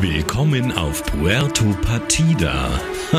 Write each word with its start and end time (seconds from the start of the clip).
Willkommen 0.00 0.72
auf 0.72 1.02
Puerto 1.04 1.64
Partida. 1.80 2.68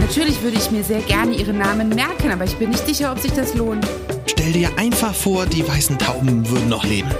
Natürlich 0.00 0.42
würde 0.42 0.56
ich 0.56 0.70
mir 0.70 0.82
sehr 0.82 1.02
gerne 1.02 1.34
Ihren 1.34 1.58
Namen 1.58 1.90
merken, 1.90 2.30
aber 2.30 2.44
ich 2.44 2.56
bin 2.56 2.70
nicht 2.70 2.86
sicher, 2.86 3.12
ob 3.12 3.18
sich 3.18 3.32
das 3.32 3.54
lohnt. 3.54 3.86
Stell 4.24 4.52
dir 4.52 4.70
einfach 4.78 5.14
vor, 5.14 5.44
die 5.44 5.68
weißen 5.68 5.98
Tauben 5.98 6.48
würden 6.48 6.70
noch 6.70 6.84
leben. 6.84 7.10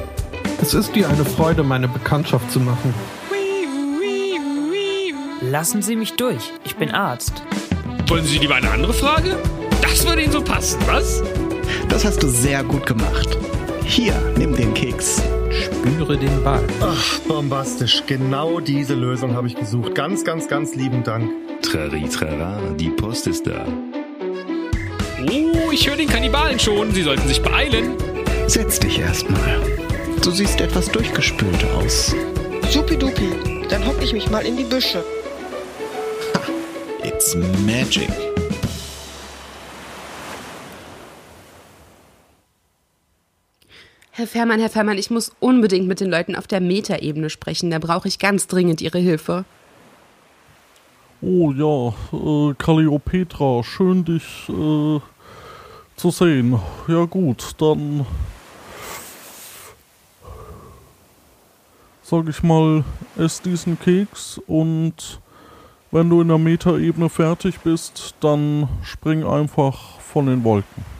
Es 0.62 0.72
ist 0.72 0.94
dir 0.94 1.06
eine 1.06 1.26
Freude, 1.26 1.62
meine 1.62 1.86
Bekanntschaft 1.86 2.50
zu 2.50 2.60
machen. 2.60 2.94
Lassen 5.42 5.82
Sie 5.82 5.96
mich 5.96 6.14
durch. 6.14 6.50
Ich 6.64 6.76
bin 6.76 6.92
Arzt. 6.92 7.42
Wollen 8.06 8.24
Sie 8.24 8.38
lieber 8.38 8.54
eine 8.54 8.70
andere 8.70 8.94
Frage? 8.94 9.36
Das 9.82 10.06
würde 10.06 10.22
Ihnen 10.22 10.32
so 10.32 10.42
passen, 10.42 10.80
was? 10.86 11.22
Das 11.90 12.06
hast 12.06 12.22
du 12.22 12.28
sehr 12.28 12.64
gut 12.64 12.86
gemacht. 12.86 13.36
Hier, 13.84 14.14
nimm 14.38 14.56
den 14.56 14.72
Keks. 14.72 15.20
Spüre 15.60 16.16
den 16.16 16.42
Ball. 16.42 16.64
Ach, 16.80 17.18
bombastisch. 17.20 18.02
Genau 18.06 18.60
diese 18.60 18.94
Lösung 18.94 19.34
habe 19.34 19.46
ich 19.46 19.56
gesucht. 19.56 19.94
Ganz, 19.94 20.24
ganz, 20.24 20.48
ganz 20.48 20.74
lieben 20.74 21.02
Dank. 21.04 21.30
Trari 21.62 22.08
trara, 22.08 22.60
die 22.78 22.90
Post 22.90 23.26
ist 23.26 23.46
da. 23.46 23.64
Oh, 25.30 25.70
ich 25.72 25.88
höre 25.88 25.96
den 25.96 26.08
Kannibalen 26.08 26.58
schon. 26.58 26.92
Sie 26.92 27.02
sollten 27.02 27.26
sich 27.28 27.42
beeilen. 27.42 27.94
Setz 28.46 28.80
dich 28.80 28.98
erstmal. 28.98 29.60
Du 30.22 30.30
siehst 30.30 30.60
etwas 30.60 30.90
durchgespült 30.90 31.64
aus. 31.76 32.14
Supidupi, 32.70 33.30
dann 33.68 33.86
hock 33.86 33.96
ich 34.02 34.12
mich 34.12 34.30
mal 34.30 34.44
in 34.44 34.56
die 34.56 34.64
Büsche. 34.64 35.04
It's 37.04 37.34
magic. 37.66 38.08
Herr 44.22 44.28
Fährmann, 44.28 44.60
Herr 44.60 44.70
Fährmann, 44.70 44.98
ich 44.98 45.10
muss 45.10 45.32
unbedingt 45.40 45.88
mit 45.88 45.98
den 45.98 46.08
Leuten 46.08 46.36
auf 46.36 46.46
der 46.46 46.60
Metaebene 46.60 47.28
sprechen. 47.28 47.72
Da 47.72 47.80
brauche 47.80 48.06
ich 48.06 48.20
ganz 48.20 48.46
dringend 48.46 48.80
Ihre 48.80 49.00
Hilfe. 49.00 49.44
Oh 51.20 51.50
ja, 51.50 51.88
äh, 52.16 52.54
Calliopetra, 52.54 53.64
schön 53.64 54.04
dich 54.04 54.48
äh, 54.48 55.00
zu 55.96 56.10
sehen. 56.12 56.56
Ja 56.86 57.04
gut, 57.06 57.56
dann 57.58 58.06
sag 62.04 62.28
ich 62.28 62.44
mal, 62.44 62.84
ess 63.18 63.42
diesen 63.42 63.76
Keks 63.76 64.40
und 64.46 65.20
wenn 65.90 66.08
du 66.08 66.20
in 66.20 66.28
der 66.28 66.38
Metaebene 66.38 67.08
fertig 67.08 67.58
bist, 67.58 68.14
dann 68.20 68.68
spring 68.84 69.24
einfach 69.24 69.98
von 69.98 70.26
den 70.26 70.44
Wolken. 70.44 70.91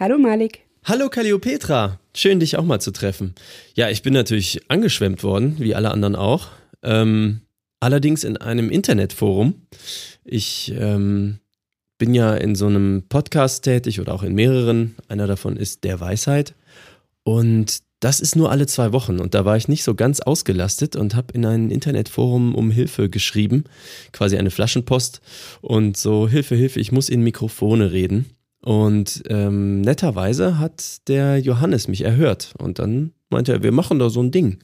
Hallo 0.00 0.16
Malik. 0.16 0.60
Hallo 0.84 1.10
Calliopetra, 1.10 2.00
schön 2.16 2.40
dich 2.40 2.56
auch 2.56 2.64
mal 2.64 2.80
zu 2.80 2.90
treffen. 2.90 3.34
Ja, 3.74 3.90
ich 3.90 4.00
bin 4.00 4.14
natürlich 4.14 4.62
angeschwemmt 4.68 5.22
worden, 5.22 5.56
wie 5.58 5.74
alle 5.74 5.90
anderen 5.90 6.16
auch. 6.16 6.48
Ähm, 6.82 7.42
allerdings 7.80 8.24
in 8.24 8.38
einem 8.38 8.70
Internetforum. 8.70 9.66
Ich 10.24 10.72
ähm, 10.74 11.38
bin 11.98 12.14
ja 12.14 12.34
in 12.34 12.54
so 12.54 12.66
einem 12.66 13.02
Podcast 13.10 13.64
tätig 13.64 14.00
oder 14.00 14.14
auch 14.14 14.22
in 14.22 14.34
mehreren. 14.34 14.94
Einer 15.08 15.26
davon 15.26 15.58
ist 15.58 15.84
Der 15.84 16.00
Weisheit. 16.00 16.54
Und 17.22 17.80
das 18.00 18.20
ist 18.20 18.36
nur 18.36 18.50
alle 18.50 18.66
zwei 18.66 18.94
Wochen. 18.94 19.20
Und 19.20 19.34
da 19.34 19.44
war 19.44 19.58
ich 19.58 19.68
nicht 19.68 19.84
so 19.84 19.94
ganz 19.94 20.20
ausgelastet 20.20 20.96
und 20.96 21.14
habe 21.14 21.34
in 21.34 21.44
ein 21.44 21.70
Internetforum 21.70 22.54
um 22.54 22.70
Hilfe 22.70 23.10
geschrieben, 23.10 23.64
quasi 24.12 24.38
eine 24.38 24.50
Flaschenpost. 24.50 25.20
Und 25.60 25.98
so, 25.98 26.26
Hilfe, 26.26 26.54
Hilfe, 26.54 26.80
ich 26.80 26.90
muss 26.90 27.10
in 27.10 27.20
Mikrofone 27.20 27.92
reden. 27.92 28.24
Und 28.62 29.22
ähm, 29.28 29.80
netterweise 29.80 30.58
hat 30.58 31.08
der 31.08 31.38
Johannes 31.38 31.88
mich 31.88 32.02
erhört. 32.02 32.54
Und 32.58 32.78
dann 32.78 33.12
meinte 33.30 33.52
er, 33.52 33.62
wir 33.62 33.72
machen 33.72 33.98
da 33.98 34.10
so 34.10 34.22
ein 34.22 34.30
Ding. 34.30 34.58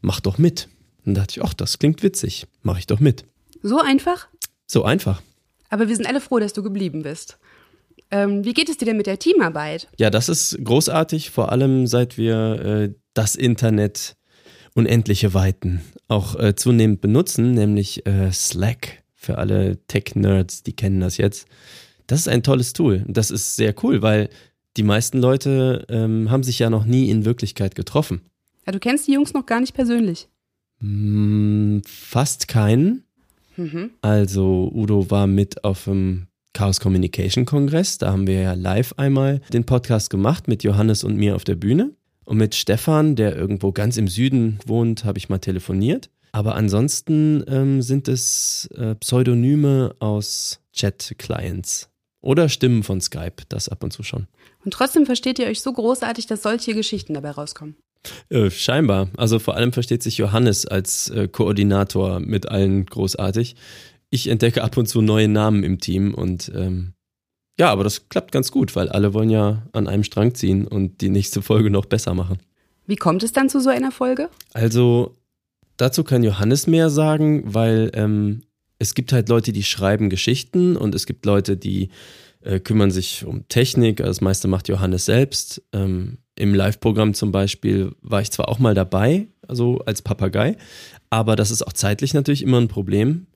Mach 0.00 0.20
doch 0.20 0.38
mit. 0.38 0.68
Und 1.04 1.14
da 1.14 1.22
dachte 1.22 1.38
ich, 1.38 1.44
ach, 1.44 1.54
das 1.54 1.78
klingt 1.78 2.02
witzig. 2.02 2.46
Mach 2.62 2.78
ich 2.78 2.86
doch 2.86 3.00
mit. 3.00 3.24
So 3.62 3.80
einfach? 3.80 4.28
So 4.66 4.84
einfach. 4.84 5.20
Aber 5.68 5.88
wir 5.88 5.96
sind 5.96 6.06
alle 6.06 6.20
froh, 6.20 6.38
dass 6.38 6.52
du 6.52 6.62
geblieben 6.62 7.02
bist. 7.02 7.38
Ähm, 8.10 8.44
wie 8.44 8.52
geht 8.52 8.68
es 8.68 8.76
dir 8.76 8.86
denn 8.86 8.96
mit 8.96 9.06
der 9.06 9.18
Teamarbeit? 9.18 9.88
Ja, 9.98 10.10
das 10.10 10.28
ist 10.28 10.58
großartig, 10.64 11.30
vor 11.30 11.52
allem 11.52 11.86
seit 11.86 12.18
wir 12.18 12.36
äh, 12.64 12.94
das 13.14 13.36
Internet 13.36 14.16
unendliche 14.74 15.34
Weiten 15.34 15.80
auch 16.08 16.38
äh, 16.38 16.54
zunehmend 16.54 17.00
benutzen, 17.00 17.52
nämlich 17.52 18.06
äh, 18.06 18.30
Slack. 18.32 19.02
Für 19.14 19.36
alle 19.36 19.76
Tech-Nerds, 19.86 20.62
die 20.62 20.72
kennen 20.74 21.00
das 21.00 21.18
jetzt. 21.18 21.46
Das 22.10 22.18
ist 22.18 22.28
ein 22.28 22.42
tolles 22.42 22.72
Tool. 22.72 23.04
Das 23.06 23.30
ist 23.30 23.54
sehr 23.54 23.72
cool, 23.84 24.02
weil 24.02 24.30
die 24.76 24.82
meisten 24.82 25.18
Leute 25.18 25.86
ähm, 25.88 26.28
haben 26.28 26.42
sich 26.42 26.58
ja 26.58 26.68
noch 26.68 26.84
nie 26.84 27.08
in 27.08 27.24
Wirklichkeit 27.24 27.76
getroffen. 27.76 28.22
Ja, 28.66 28.72
du 28.72 28.80
kennst 28.80 29.06
die 29.06 29.12
Jungs 29.12 29.32
noch 29.32 29.46
gar 29.46 29.60
nicht 29.60 29.74
persönlich. 29.74 30.28
Hm, 30.80 31.82
fast 31.86 32.48
keinen. 32.48 33.04
Mhm. 33.56 33.90
Also 34.02 34.72
Udo 34.74 35.08
war 35.08 35.28
mit 35.28 35.62
auf 35.62 35.84
dem 35.84 36.26
Chaos 36.52 36.80
Communication 36.80 37.44
Kongress. 37.44 37.98
Da 37.98 38.10
haben 38.10 38.26
wir 38.26 38.40
ja 38.40 38.52
live 38.54 38.92
einmal 38.96 39.40
den 39.52 39.64
Podcast 39.64 40.10
gemacht 40.10 40.48
mit 40.48 40.64
Johannes 40.64 41.04
und 41.04 41.16
mir 41.16 41.36
auf 41.36 41.44
der 41.44 41.54
Bühne. 41.54 41.92
Und 42.24 42.38
mit 42.38 42.56
Stefan, 42.56 43.14
der 43.14 43.36
irgendwo 43.36 43.70
ganz 43.70 43.96
im 43.96 44.08
Süden 44.08 44.58
wohnt, 44.66 45.04
habe 45.04 45.18
ich 45.18 45.28
mal 45.28 45.38
telefoniert. 45.38 46.10
Aber 46.32 46.56
ansonsten 46.56 47.44
ähm, 47.46 47.82
sind 47.82 48.08
es 48.08 48.68
äh, 48.74 48.96
Pseudonyme 48.96 49.94
aus 50.00 50.60
Chat-Clients. 50.72 51.89
Oder 52.22 52.48
Stimmen 52.48 52.82
von 52.82 53.00
Skype, 53.00 53.44
das 53.48 53.68
ab 53.68 53.82
und 53.82 53.92
zu 53.92 54.02
schon. 54.02 54.26
Und 54.64 54.72
trotzdem 54.72 55.06
versteht 55.06 55.38
ihr 55.38 55.46
euch 55.46 55.62
so 55.62 55.72
großartig, 55.72 56.26
dass 56.26 56.42
solche 56.42 56.74
Geschichten 56.74 57.14
dabei 57.14 57.30
rauskommen. 57.30 57.76
Äh, 58.28 58.50
scheinbar. 58.50 59.08
Also 59.16 59.38
vor 59.38 59.56
allem 59.56 59.72
versteht 59.72 60.02
sich 60.02 60.18
Johannes 60.18 60.66
als 60.66 61.10
äh, 61.10 61.28
Koordinator 61.28 62.20
mit 62.20 62.48
allen 62.48 62.86
großartig. 62.86 63.56
Ich 64.10 64.28
entdecke 64.28 64.62
ab 64.62 64.76
und 64.76 64.86
zu 64.86 65.00
neue 65.02 65.28
Namen 65.28 65.62
im 65.62 65.78
Team 65.80 66.14
und 66.14 66.50
ähm, 66.54 66.94
ja, 67.58 67.70
aber 67.70 67.84
das 67.84 68.08
klappt 68.08 68.32
ganz 68.32 68.50
gut, 68.50 68.74
weil 68.74 68.88
alle 68.88 69.12
wollen 69.12 69.28
ja 69.28 69.66
an 69.72 69.86
einem 69.86 70.02
Strang 70.02 70.34
ziehen 70.34 70.66
und 70.66 71.02
die 71.02 71.10
nächste 71.10 71.42
Folge 71.42 71.70
noch 71.70 71.84
besser 71.84 72.14
machen. 72.14 72.38
Wie 72.86 72.96
kommt 72.96 73.22
es 73.22 73.32
dann 73.32 73.50
zu 73.50 73.60
so 73.60 73.68
einer 73.68 73.92
Folge? 73.92 74.30
Also 74.54 75.16
dazu 75.76 76.02
kann 76.02 76.22
Johannes 76.22 76.66
mehr 76.66 76.88
sagen, 76.88 77.42
weil 77.44 77.90
ähm, 77.94 78.42
es 78.80 78.94
gibt 78.94 79.12
halt 79.12 79.28
Leute, 79.28 79.52
die 79.52 79.62
schreiben 79.62 80.10
Geschichten 80.10 80.76
und 80.76 80.94
es 80.94 81.06
gibt 81.06 81.24
Leute, 81.26 81.56
die 81.56 81.90
äh, 82.40 82.58
kümmern 82.58 82.90
sich 82.90 83.24
um 83.26 83.46
Technik. 83.48 83.98
Das 83.98 84.22
meiste 84.22 84.48
macht 84.48 84.68
Johannes 84.68 85.04
selbst. 85.04 85.62
Ähm, 85.72 86.18
Im 86.34 86.54
Live-Programm 86.54 87.12
zum 87.12 87.30
Beispiel 87.30 87.92
war 88.00 88.22
ich 88.22 88.30
zwar 88.30 88.48
auch 88.48 88.58
mal 88.58 88.74
dabei, 88.74 89.28
also 89.46 89.78
als 89.80 90.00
Papagei, 90.00 90.56
aber 91.10 91.36
das 91.36 91.50
ist 91.50 91.62
auch 91.66 91.74
zeitlich 91.74 92.14
natürlich 92.14 92.42
immer 92.42 92.58
ein 92.58 92.68
Problem. 92.68 93.26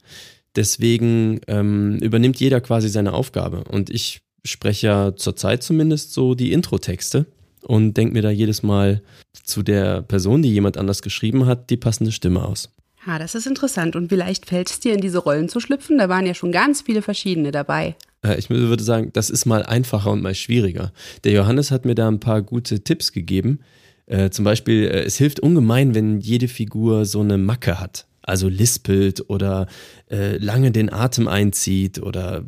Deswegen 0.56 1.40
ähm, 1.46 1.98
übernimmt 1.98 2.40
jeder 2.40 2.60
quasi 2.62 2.88
seine 2.88 3.12
Aufgabe. 3.12 3.64
Und 3.64 3.90
ich 3.90 4.22
spreche 4.46 4.86
ja 4.86 5.16
zurzeit 5.16 5.62
zumindest 5.62 6.14
so 6.14 6.34
die 6.34 6.52
Intro-Texte 6.52 7.26
und 7.60 7.94
denke 7.94 8.14
mir 8.14 8.22
da 8.22 8.30
jedes 8.30 8.62
Mal 8.62 9.02
zu 9.42 9.62
der 9.62 10.00
Person, 10.00 10.40
die 10.40 10.52
jemand 10.52 10.78
anders 10.78 11.02
geschrieben 11.02 11.44
hat, 11.44 11.68
die 11.68 11.76
passende 11.76 12.12
Stimme 12.12 12.44
aus. 12.44 12.73
Ha, 13.06 13.18
das 13.18 13.34
ist 13.34 13.46
interessant. 13.46 13.96
Und 13.96 14.08
vielleicht 14.08 14.46
fällt 14.46 14.70
es 14.70 14.80
dir 14.80 14.94
in 14.94 15.00
diese 15.00 15.18
Rollen 15.18 15.48
zu 15.48 15.60
schlüpfen? 15.60 15.98
Da 15.98 16.08
waren 16.08 16.26
ja 16.26 16.34
schon 16.34 16.52
ganz 16.52 16.82
viele 16.82 17.02
verschiedene 17.02 17.50
dabei. 17.50 17.96
Äh, 18.22 18.38
Ich 18.38 18.48
würde 18.48 18.82
sagen, 18.82 19.10
das 19.12 19.30
ist 19.30 19.44
mal 19.44 19.62
einfacher 19.62 20.10
und 20.10 20.22
mal 20.22 20.34
schwieriger. 20.34 20.92
Der 21.24 21.32
Johannes 21.32 21.70
hat 21.70 21.84
mir 21.84 21.94
da 21.94 22.08
ein 22.08 22.20
paar 22.20 22.42
gute 22.42 22.82
Tipps 22.82 23.12
gegeben. 23.12 23.60
Äh, 24.06 24.30
zum 24.30 24.44
Beispiel, 24.44 24.84
äh, 24.84 25.04
es 25.04 25.16
hilft 25.16 25.40
ungemein, 25.40 25.94
wenn 25.94 26.20
jede 26.20 26.48
Figur 26.48 27.04
so 27.04 27.20
eine 27.20 27.38
Macke 27.38 27.80
hat. 27.80 28.06
Also 28.22 28.48
lispelt 28.48 29.28
oder 29.28 29.66
äh, 30.10 30.38
lange 30.38 30.70
den 30.70 30.90
Atem 30.90 31.28
einzieht 31.28 32.00
oder 32.00 32.42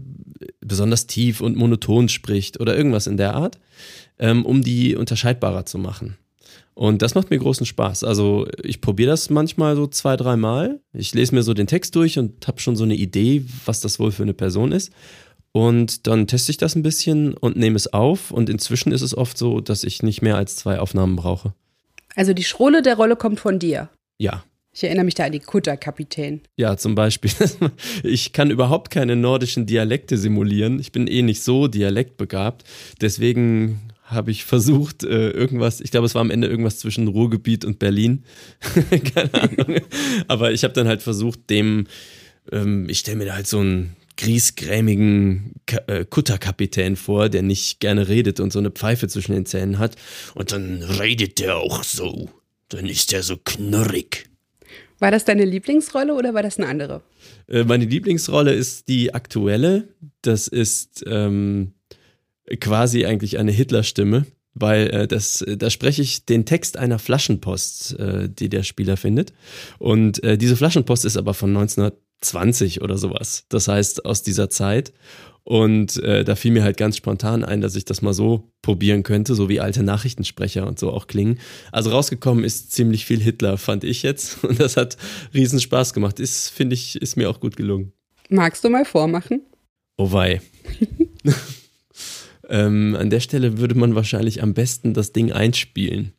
besonders 0.61 1.07
tief 1.07 1.43
und 1.43 1.57
monoton 1.57 2.09
spricht 2.09 2.61
oder 2.61 2.75
irgendwas 2.75 3.07
in 3.07 3.19
der 3.19 3.35
Art, 3.35 3.59
ähm, 4.19 4.47
um 4.47 4.63
die 4.63 4.97
unterscheidbarer 4.97 5.67
zu 5.67 5.77
machen. 5.77 6.17
Und 6.77 7.01
das 7.01 7.15
macht 7.15 7.31
mir 7.31 7.39
großen 7.39 7.65
Spaß. 7.65 8.05
Also 8.05 8.47
ich 8.63 8.83
probiere 8.83 9.09
das 9.09 9.31
manchmal 9.31 9.77
so 9.77 9.87
zwei, 9.87 10.15
dreimal. 10.15 10.79
Ich 10.93 11.15
lese 11.15 11.35
mir 11.35 11.43
so 11.43 11.55
den 11.55 11.67
Text 11.67 11.97
durch 11.97 12.19
und 12.19 12.47
habe 12.47 12.61
schon 12.61 12.77
so 12.77 12.85
eine 12.85 12.95
Idee, 12.95 13.47
was 13.65 13.81
das 13.81 13.99
wohl 13.99 14.13
für 14.13 14.25
eine 14.25 14.35
Person 14.35 14.73
ist. 14.73 14.93
Und 15.53 16.07
dann 16.07 16.27
teste 16.27 16.51
ich 16.51 16.59
das 16.59 16.77
ein 16.77 16.83
bisschen 16.83 17.33
und 17.33 17.57
nehme 17.57 17.77
es 17.77 17.95
auf. 17.95 18.31
Und 18.31 18.51
inzwischen 18.51 18.93
ist 18.93 19.01
es 19.01 19.17
oft 19.17 19.39
so, 19.39 19.63
dass 19.63 19.85
ich 19.85 20.03
nicht 20.03 20.21
mehr 20.21 20.37
als 20.37 20.57
zwei 20.57 20.79
Aufnahmen 20.79 21.17
brauche. 21.17 21.55
Also 22.15 22.35
die 22.35 22.45
Schrolle 22.45 22.83
der 22.83 22.97
Rolle 22.97 23.17
kommt 23.17 23.41
von 23.41 23.59
dir. 23.59 23.89
Ja. 24.19 24.45
Ich 24.75 24.85
erinnere 24.85 25.07
mich 25.07 25.15
da 25.15 25.25
an 25.25 25.33
die 25.33 25.41
Kutterkapitän. 25.41 26.43
Ja, 26.59 26.77
zum 26.77 26.95
Beispiel. 26.95 27.31
Ich 28.03 28.35
kann 28.35 28.51
überhaupt 28.51 28.91
keine 28.91 29.17
nordischen 29.17 29.65
Dialekte 29.65 30.19
simulieren. 30.19 30.79
Ich 30.79 30.93
bin 30.93 31.07
eh 31.07 31.23
nicht 31.23 31.43
so 31.43 31.69
dialektbegabt. 31.69 32.65
Deswegen 33.01 33.81
habe 34.07 34.31
ich 34.31 34.45
versucht, 34.45 35.03
äh, 35.03 35.31
irgendwas, 35.31 35.81
ich 35.81 35.91
glaube, 35.91 36.07
es 36.07 36.15
war 36.15 36.21
am 36.21 36.31
Ende 36.31 36.47
irgendwas 36.47 36.79
zwischen 36.79 37.09
Ruhrgebiet 37.09 37.65
und 37.65 37.79
Berlin. 37.79 38.25
Keine 39.15 39.35
Ahnung. 39.35 39.81
Aber 40.29 40.53
ich 40.53 40.65
habe 40.65 40.75
dann 40.75 40.87
halt 40.87 41.03
versucht, 41.03 41.51
dem, 41.51 41.87
ähm, 42.53 42.89
ich 42.89 43.01
stelle 43.01 43.19
mir 43.19 43.27
da 43.27 43.35
halt 43.35 43.49
so 43.49 43.59
einen 43.59 43.97
griesgrämigen 44.17 45.55
äh, 45.89 46.05
Kutterkapitän 46.05 46.97
vor, 46.97 47.29
der 47.29 47.43
nicht 47.43 47.81
gerne 47.81 48.09
redet 48.09 48.41
und 48.41 48.53
so 48.53 48.61
eine 48.61 48.71
Pfeife 48.71 49.09
zwischen 49.09 49.33
den 49.33 49.45
Zähnen 49.45 49.79
hat. 49.79 49.97
Und 50.35 50.53
dann 50.53 50.83
redet 50.83 51.41
der 51.41 51.57
auch 51.57 51.83
so. 51.83 52.31
Dann 52.69 52.87
ist 52.87 53.13
er 53.13 53.23
so 53.23 53.37
knurrig. 53.37 54.29
War 54.99 55.11
das 55.11 55.25
deine 55.25 55.45
Lieblingsrolle 55.45 56.15
oder 56.15 56.33
war 56.33 56.43
das 56.43 56.59
eine 56.59 56.69
andere? 56.69 57.03
Äh, 57.49 57.65
meine 57.65 57.85
Lieblingsrolle 57.85 58.55
ist 58.55 58.89
die 58.89 59.13
aktuelle. 59.13 59.89
Das 60.23 60.49
ist 60.49 61.05
ähm, 61.07 61.73
quasi 62.61 63.07
eigentlich 63.07 63.39
eine 63.39 63.53
Hitlerstimme, 63.53 64.27
weil 64.55 64.89
äh, 64.89 65.09
das, 65.09 65.45
da 65.47 65.71
spreche 65.71 66.03
ich 66.03 66.25
den 66.25 66.45
Text 66.45 66.77
einer 66.77 66.99
Flaschenpost, 66.99 67.99
äh, 67.99 68.29
die 68.29 68.49
der 68.49 68.63
Spieler 68.63 68.97
findet. 68.97 69.33
Und 69.79 70.23
äh, 70.25 70.39
diese 70.39 70.57
Flaschenpost 70.57 71.05
ist 71.05 71.17
aber 71.17 71.35
von 71.35 71.51
1920 71.51 72.83
oder 72.83 72.99
sowas. 72.99 73.45
Das 73.49 73.69
heißt 73.69 74.05
aus 74.05 74.23
dieser 74.23 74.51
Zeit. 74.51 74.93
Und 75.45 76.03
äh, 76.03 76.25
da 76.25 76.35
fiel 76.35 76.51
mir 76.51 76.65
halt 76.65 76.77
ganz 76.77 76.97
spontan 76.97 77.45
ein, 77.45 77.61
dass 77.61 77.77
ich 77.77 77.85
das 77.85 78.03
mal 78.03 78.13
so 78.13 78.51
probieren 78.63 79.05
könnte, 79.05 79.37
so 79.37 79.49
wie 79.49 79.61
alte 79.61 79.85
Nachrichtensprecher 79.85 80.67
und 80.67 80.81
so 80.81 80.91
auch 80.91 81.07
klingen. 81.07 81.39
Also 81.71 81.91
rausgekommen 81.91 82.43
ist 82.43 82.73
ziemlich 82.73 83.07
viel 83.07 83.21
Hitler, 83.21 83.57
fand 83.57 83.85
ich 83.85 84.03
jetzt. 84.03 84.43
Und 84.45 84.59
das 84.59 84.77
hat 84.77 84.97
riesen 85.35 85.61
Spaß 85.61 85.95
gemacht. 85.95 86.19
Ist, 86.19 86.49
finde 86.49 86.75
ich, 86.75 87.01
ist 87.01 87.17
mir 87.17 87.31
auch 87.31 87.39
gut 87.39 87.57
gelungen. 87.57 87.93
Magst 88.29 88.65
du 88.65 88.71
mal 88.71 88.85
vormachen? 88.85 89.43
Oh 89.97 90.11
wei. 90.11 90.41
ähm, 92.49 92.97
an 92.99 93.11
der 93.11 93.21
Stelle 93.21 93.59
würde 93.59 93.75
man 93.75 93.95
wahrscheinlich 93.95 94.43
am 94.43 94.55
besten 94.55 94.95
das 94.95 95.13
Ding 95.13 95.33
einspielen. 95.33 96.13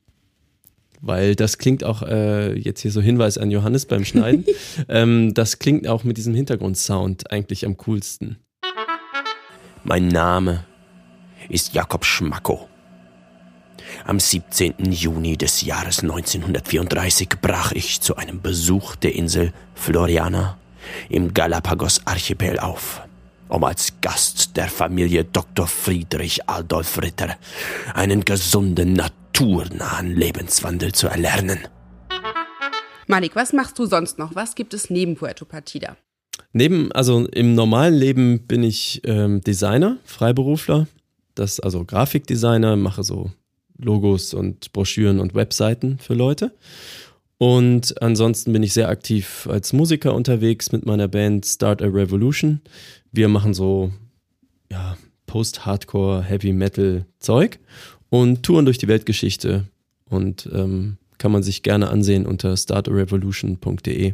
Weil 1.00 1.36
das 1.36 1.58
klingt 1.58 1.84
auch, 1.84 2.02
äh, 2.02 2.58
jetzt 2.58 2.82
hier 2.82 2.92
so 2.92 3.02
Hinweis 3.02 3.38
an 3.38 3.52
Johannes 3.52 3.86
beim 3.86 4.04
Schneiden, 4.04 4.46
ähm, 4.90 5.34
das 5.34 5.60
klingt 5.60 5.88
auch 5.88 6.04
mit 6.04 6.18
diesem 6.18 6.34
Hintergrundsound 6.34 7.32
eigentlich 7.32 7.66
am 7.66 7.78
coolsten. 7.78 8.38
Mein 9.84 10.08
Name 10.08 10.66
ist 11.50 11.74
Jakob 11.74 12.04
Schmacko. 12.04 12.68
Am 14.06 14.20
17. 14.20 14.74
Juni 14.92 15.38
des 15.38 15.62
Jahres 15.62 16.00
1934 16.00 17.30
brach 17.42 17.72
ich 17.72 18.02
zu 18.02 18.16
einem 18.16 18.42
Besuch 18.42 18.96
der 18.96 19.16
Insel 19.16 19.54
Floriana 19.76 20.58
im 21.10 21.34
Galapagos-Archipel 21.34 22.60
auf, 22.60 23.02
um 23.50 23.64
als 23.64 23.94
Gast 24.02 24.58
der 24.58 24.68
Familie 24.68 25.26
Dr. 25.26 25.68
Friedrich 25.68 26.48
Adolf 26.48 27.02
Ritter 27.02 27.38
einen 27.94 28.26
gesunden, 28.26 28.94
naturnahen 28.94 30.16
Lebenswandel 30.16 30.92
zu 30.92 31.08
erlernen. 31.08 31.60
Malik, 33.08 33.36
was 33.36 33.54
machst 33.54 33.80
du 33.80 33.86
sonst 33.86 34.20
noch? 34.20 34.36
Was 34.36 34.56
gibt 34.56 34.74
es 34.74 34.90
neben 34.90 35.16
Puerto 35.16 35.46
Partida? 35.46 35.96
Neben, 36.52 36.92
also 36.92 37.26
im 37.28 37.56
normalen 37.56 37.94
Leben 37.94 38.48
bin 38.48 38.64
ich 38.64 39.02
ähm, 39.06 39.42
Designer, 39.42 39.98
Freiberufler, 40.04 40.88
das 41.36 41.60
also 41.60 41.86
Grafikdesigner, 41.86 42.76
mache 42.76 43.04
so 43.04 43.32
Logos 43.78 44.34
und 44.34 44.74
Broschüren 44.74 45.20
und 45.20 45.36
Webseiten 45.36 46.00
für 46.00 46.16
Leute. 46.16 46.52
Und 47.38 48.02
ansonsten 48.02 48.52
bin 48.52 48.64
ich 48.64 48.74
sehr 48.74 48.90
aktiv 48.90 49.48
als 49.50 49.74
Musiker 49.74 50.14
unterwegs 50.14 50.72
mit 50.72 50.86
meiner 50.86 51.08
Band 51.08 51.46
Start 51.46 51.82
a 51.82 51.86
Revolution. 51.86 52.62
Wir 53.12 53.28
machen 53.28 53.54
so 53.54 53.92
ja, 54.72 54.98
Post-Hardcore, 55.28 56.24
Heavy 56.24 56.54
Metal 56.54 57.06
Zeug 57.20 57.60
und 58.10 58.44
touren 58.44 58.66
durch 58.66 58.80
die 58.80 58.88
Weltgeschichte 58.88 59.66
und 60.10 60.50
ähm, 60.52 60.98
kann 61.18 61.32
man 61.32 61.44
sich 61.44 61.64
gerne 61.64 61.90
ansehen 61.90 62.26
unter 62.26 62.56
startarevolution.de. 62.56 64.14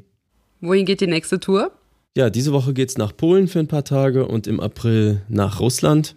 Wohin 0.62 0.86
geht 0.86 1.02
die 1.02 1.08
nächste 1.08 1.40
Tour? 1.40 1.72
Ja, 2.16 2.30
diese 2.30 2.54
Woche 2.54 2.74
geht's 2.74 2.98
nach 2.98 3.16
Polen 3.16 3.48
für 3.48 3.60
ein 3.60 3.68
paar 3.68 3.84
Tage 3.84 4.28
und 4.28 4.48
im 4.48 4.60
April 4.60 5.22
nach 5.30 5.60
Russland. 5.60 6.16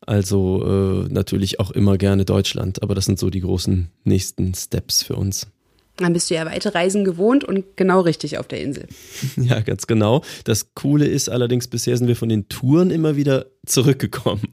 Also 0.00 1.06
äh, 1.06 1.12
natürlich 1.12 1.60
auch 1.60 1.70
immer 1.70 1.96
gerne 1.96 2.24
Deutschland, 2.24 2.82
aber 2.82 2.94
das 2.94 3.04
sind 3.04 3.18
so 3.18 3.30
die 3.30 3.40
großen 3.40 3.88
nächsten 4.04 4.54
Steps 4.54 5.02
für 5.02 5.14
uns. 5.14 5.46
Dann 5.98 6.12
bist 6.12 6.30
du 6.30 6.34
ja 6.34 6.46
weite 6.46 6.74
Reisen 6.74 7.04
gewohnt 7.04 7.44
und 7.44 7.76
genau 7.76 8.00
richtig 8.00 8.38
auf 8.38 8.48
der 8.48 8.60
Insel. 8.60 8.86
Ja, 9.36 9.60
ganz 9.60 9.86
genau. 9.86 10.22
Das 10.44 10.74
Coole 10.74 11.06
ist 11.06 11.28
allerdings, 11.28 11.68
bisher 11.68 11.96
sind 11.96 12.08
wir 12.08 12.16
von 12.16 12.28
den 12.28 12.48
Touren 12.48 12.90
immer 12.90 13.16
wieder 13.16 13.46
zurückgekommen. 13.66 14.48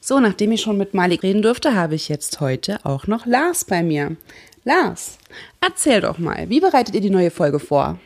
so, 0.00 0.20
nachdem 0.20 0.52
ich 0.52 0.60
schon 0.60 0.76
mit 0.76 0.94
Malik 0.94 1.22
reden 1.22 1.42
durfte, 1.42 1.74
habe 1.74 1.94
ich 1.94 2.08
jetzt 2.08 2.40
heute 2.40 2.84
auch 2.84 3.06
noch 3.06 3.26
Lars 3.26 3.64
bei 3.64 3.82
mir. 3.82 4.16
Lars, 4.64 5.18
erzähl 5.60 6.00
doch 6.00 6.18
mal, 6.18 6.48
wie 6.48 6.60
bereitet 6.60 6.94
ihr 6.94 7.00
die 7.00 7.10
neue 7.10 7.30
Folge 7.30 7.60
vor? 7.60 7.98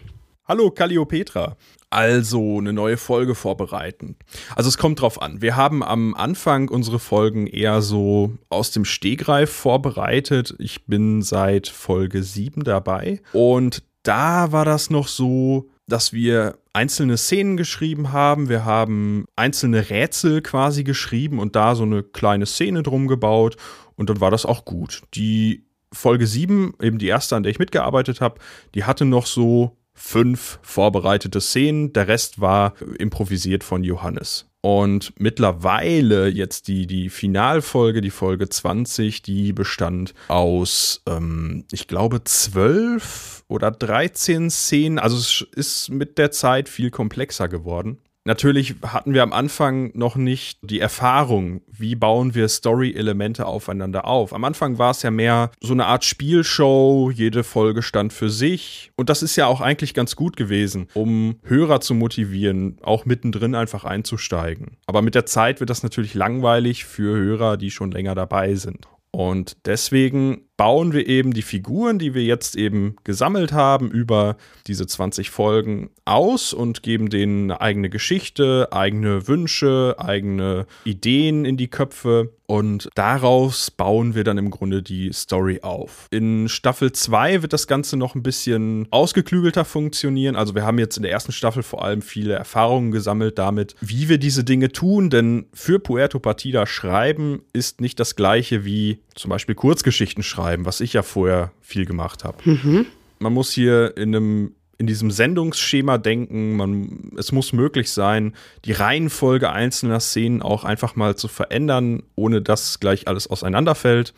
Hallo 0.47 0.71
Calliopetra. 0.71 1.57
Also 1.91 2.59
eine 2.59 2.73
neue 2.73 2.97
Folge 2.97 3.35
vorbereiten. 3.35 4.17
Also 4.55 4.69
es 4.69 4.79
kommt 4.79 5.01
drauf 5.01 5.21
an. 5.21 5.43
Wir 5.43 5.57
haben 5.57 5.83
am 5.83 6.15
Anfang 6.15 6.69
unsere 6.69 7.01
Folgen 7.01 7.49
eher 7.49 7.83
so 7.83 8.33
aus 8.49 8.71
dem 8.71 8.85
Stegreif 8.85 9.51
vorbereitet. 9.51 10.55
Ich 10.59 10.87
bin 10.87 11.21
seit 11.23 11.67
Folge 11.67 12.23
7 12.23 12.63
dabei. 12.63 13.21
Und 13.33 13.83
da 14.05 14.53
war 14.53 14.65
das 14.65 14.89
noch 14.89 15.09
so, 15.09 15.69
dass 15.89 16.13
wir 16.13 16.59
einzelne 16.73 17.17
Szenen 17.17 17.57
geschrieben 17.57 18.13
haben. 18.13 18.49
Wir 18.49 18.65
haben 18.65 19.25
einzelne 19.35 19.91
Rätsel 19.91 20.43
quasi 20.43 20.85
geschrieben 20.85 21.41
und 21.41 21.57
da 21.57 21.75
so 21.75 21.83
eine 21.83 22.05
kleine 22.05 22.47
Szene 22.47 22.85
drum 22.85 23.09
gebaut. 23.09 23.57
Und 23.97 24.09
dann 24.11 24.21
war 24.21 24.31
das 24.31 24.47
auch 24.47 24.65
gut. 24.65 25.03
Die 25.15 25.65
Folge 25.93 26.29
7, 26.29 26.75
eben 26.81 26.99
die 26.99 27.09
erste, 27.09 27.35
an 27.35 27.43
der 27.43 27.51
ich 27.51 27.59
mitgearbeitet 27.59 28.21
habe, 28.21 28.39
die 28.77 28.85
hatte 28.85 29.05
noch 29.05 29.27
so 29.27 29.77
fünf 30.01 30.59
vorbereitete 30.63 31.41
Szenen, 31.41 31.93
der 31.93 32.09
Rest 32.09 32.41
war 32.41 32.75
improvisiert 32.99 33.63
von 33.63 33.85
Johannes. 33.85 34.47
Und 34.63 35.13
mittlerweile 35.19 36.29
jetzt 36.29 36.69
die, 36.69 36.87
die 36.87 37.09
Finalfolge, 37.09 38.01
die 38.01 38.11
Folge 38.11 38.49
20, 38.49 39.23
die 39.23 39.53
bestand 39.53 40.15
aus, 40.29 41.03
ähm, 41.07 41.65
ich 41.71 41.87
glaube, 41.87 42.25
zwölf 42.25 43.45
oder 43.49 43.71
13 43.71 44.51
Szenen. 44.51 44.99
Also 44.99 45.17
es 45.17 45.47
ist 45.55 45.91
mit 45.91 46.19
der 46.19 46.31
Zeit 46.31 46.69
viel 46.69 46.91
komplexer 46.91 47.49
geworden. 47.49 47.99
Natürlich 48.31 48.77
hatten 48.87 49.13
wir 49.13 49.25
am 49.25 49.33
Anfang 49.33 49.91
noch 49.95 50.15
nicht 50.15 50.61
die 50.63 50.79
Erfahrung, 50.79 51.63
wie 51.67 51.97
bauen 51.97 52.33
wir 52.33 52.49
Story-Elemente 52.49 53.45
aufeinander 53.45 54.05
auf. 54.05 54.33
Am 54.33 54.45
Anfang 54.45 54.79
war 54.79 54.93
es 54.93 55.03
ja 55.03 55.11
mehr 55.11 55.51
so 55.61 55.73
eine 55.73 55.87
Art 55.87 56.05
Spielshow, 56.05 57.11
jede 57.13 57.43
Folge 57.43 57.83
stand 57.83 58.13
für 58.13 58.31
sich. 58.31 58.93
Und 58.95 59.11
das 59.11 59.25
ist 59.25 59.35
ja 59.35 59.49
auch 59.49 59.61
eigentlich 59.61 59.95
ganz 59.95 60.15
gut 60.15 60.37
gewesen, 60.37 60.87
um 60.95 61.41
Hörer 61.43 61.81
zu 61.81 61.93
motivieren, 61.93 62.79
auch 62.83 63.05
mittendrin 63.05 63.57
einfach 63.57 63.83
einzusteigen. 63.83 64.77
Aber 64.87 65.03
mit 65.03 65.17
der 65.17 65.27
Zeit 65.27 65.59
wird 65.59 65.71
das 65.71 65.83
natürlich 65.83 66.15
langweilig 66.15 66.85
für 66.85 67.17
Hörer, 67.17 67.57
die 67.57 67.73
schon 67.73 67.91
länger 67.91 68.15
dabei 68.15 68.55
sind. 68.55 68.87
Und 69.11 69.57
deswegen 69.67 70.43
bauen 70.61 70.93
wir 70.93 71.07
eben 71.07 71.33
die 71.33 71.41
Figuren, 71.41 71.99
die 71.99 72.13
wir 72.13 72.23
jetzt 72.23 72.55
eben 72.55 72.97
gesammelt 73.03 73.51
haben 73.51 73.91
über 73.91 74.37
diese 74.67 74.87
20 74.87 75.31
Folgen 75.31 75.89
aus 76.05 76.53
und 76.53 76.83
geben 76.83 77.09
denen 77.09 77.51
eine 77.51 77.63
eigene 77.63 77.89
Geschichte, 77.89 78.69
eigene 78.71 79.27
Wünsche, 79.27 79.95
eigene 79.97 80.67
Ideen 80.85 81.47
in 81.47 81.57
die 81.57 81.69
Köpfe 81.69 82.35
und 82.51 82.89
daraus 82.97 83.71
bauen 83.71 84.17
wir 84.17 84.25
dann 84.25 84.37
im 84.37 84.51
Grunde 84.51 84.83
die 84.83 85.13
Story 85.13 85.61
auf. 85.63 86.09
In 86.11 86.49
Staffel 86.49 86.91
2 86.91 87.43
wird 87.43 87.53
das 87.53 87.69
Ganze 87.69 87.97
noch 87.97 88.17
ein 88.17 88.25
bisschen 88.25 88.89
ausgeklügelter 88.91 89.65
funktionieren. 89.65 90.35
Also 90.35 90.57
wir 90.57 90.65
haben 90.65 90.81
jetzt 90.81 90.97
in 90.97 91.05
der 91.05 91.13
ersten 91.13 91.31
Staffel 91.31 91.63
vor 91.63 91.85
allem 91.85 92.03
viele 92.03 92.35
Erfahrungen 92.35 92.91
gesammelt 92.91 93.39
damit, 93.39 93.77
wie 93.81 94.09
wir 94.09 94.19
diese 94.19 94.43
Dinge 94.43 94.73
tun, 94.73 95.11
denn 95.11 95.47
für 95.55 95.79
Puerto 95.79 96.19
Partida 96.19 96.67
schreiben 96.67 97.43
ist 97.53 97.81
nicht 97.81 98.01
das 98.01 98.17
gleiche 98.17 98.65
wie 98.65 98.99
zum 99.15 99.29
Beispiel 99.29 99.55
Kurzgeschichten 99.55 100.25
schreiben, 100.25 100.65
was 100.65 100.81
ich 100.81 100.95
ja 100.95 101.05
vorher 101.05 101.53
viel 101.61 101.87
gemacht 101.87 102.25
habe. 102.25 102.39
Mhm. 102.45 102.87
Man 103.21 103.33
muss 103.33 103.53
hier 103.53 103.97
in 103.97 104.17
einem 104.17 104.55
in 104.81 104.87
diesem 104.87 105.11
Sendungsschema 105.11 105.99
denken. 105.99 106.57
Man, 106.57 107.13
es 107.19 107.33
muss 107.33 107.53
möglich 107.53 107.91
sein, 107.93 108.35
die 108.65 108.73
Reihenfolge 108.73 109.53
einzelner 109.53 110.01
Szenen 110.01 110.41
auch 110.41 110.65
einfach 110.65 110.97
mal 110.97 111.17
zu 111.17 111.29
verändern, 111.29 112.03
ohne 112.17 112.41
dass 112.41 112.81
gleich 112.81 113.07
alles 113.07 113.29
auseinanderfällt. 113.29 114.15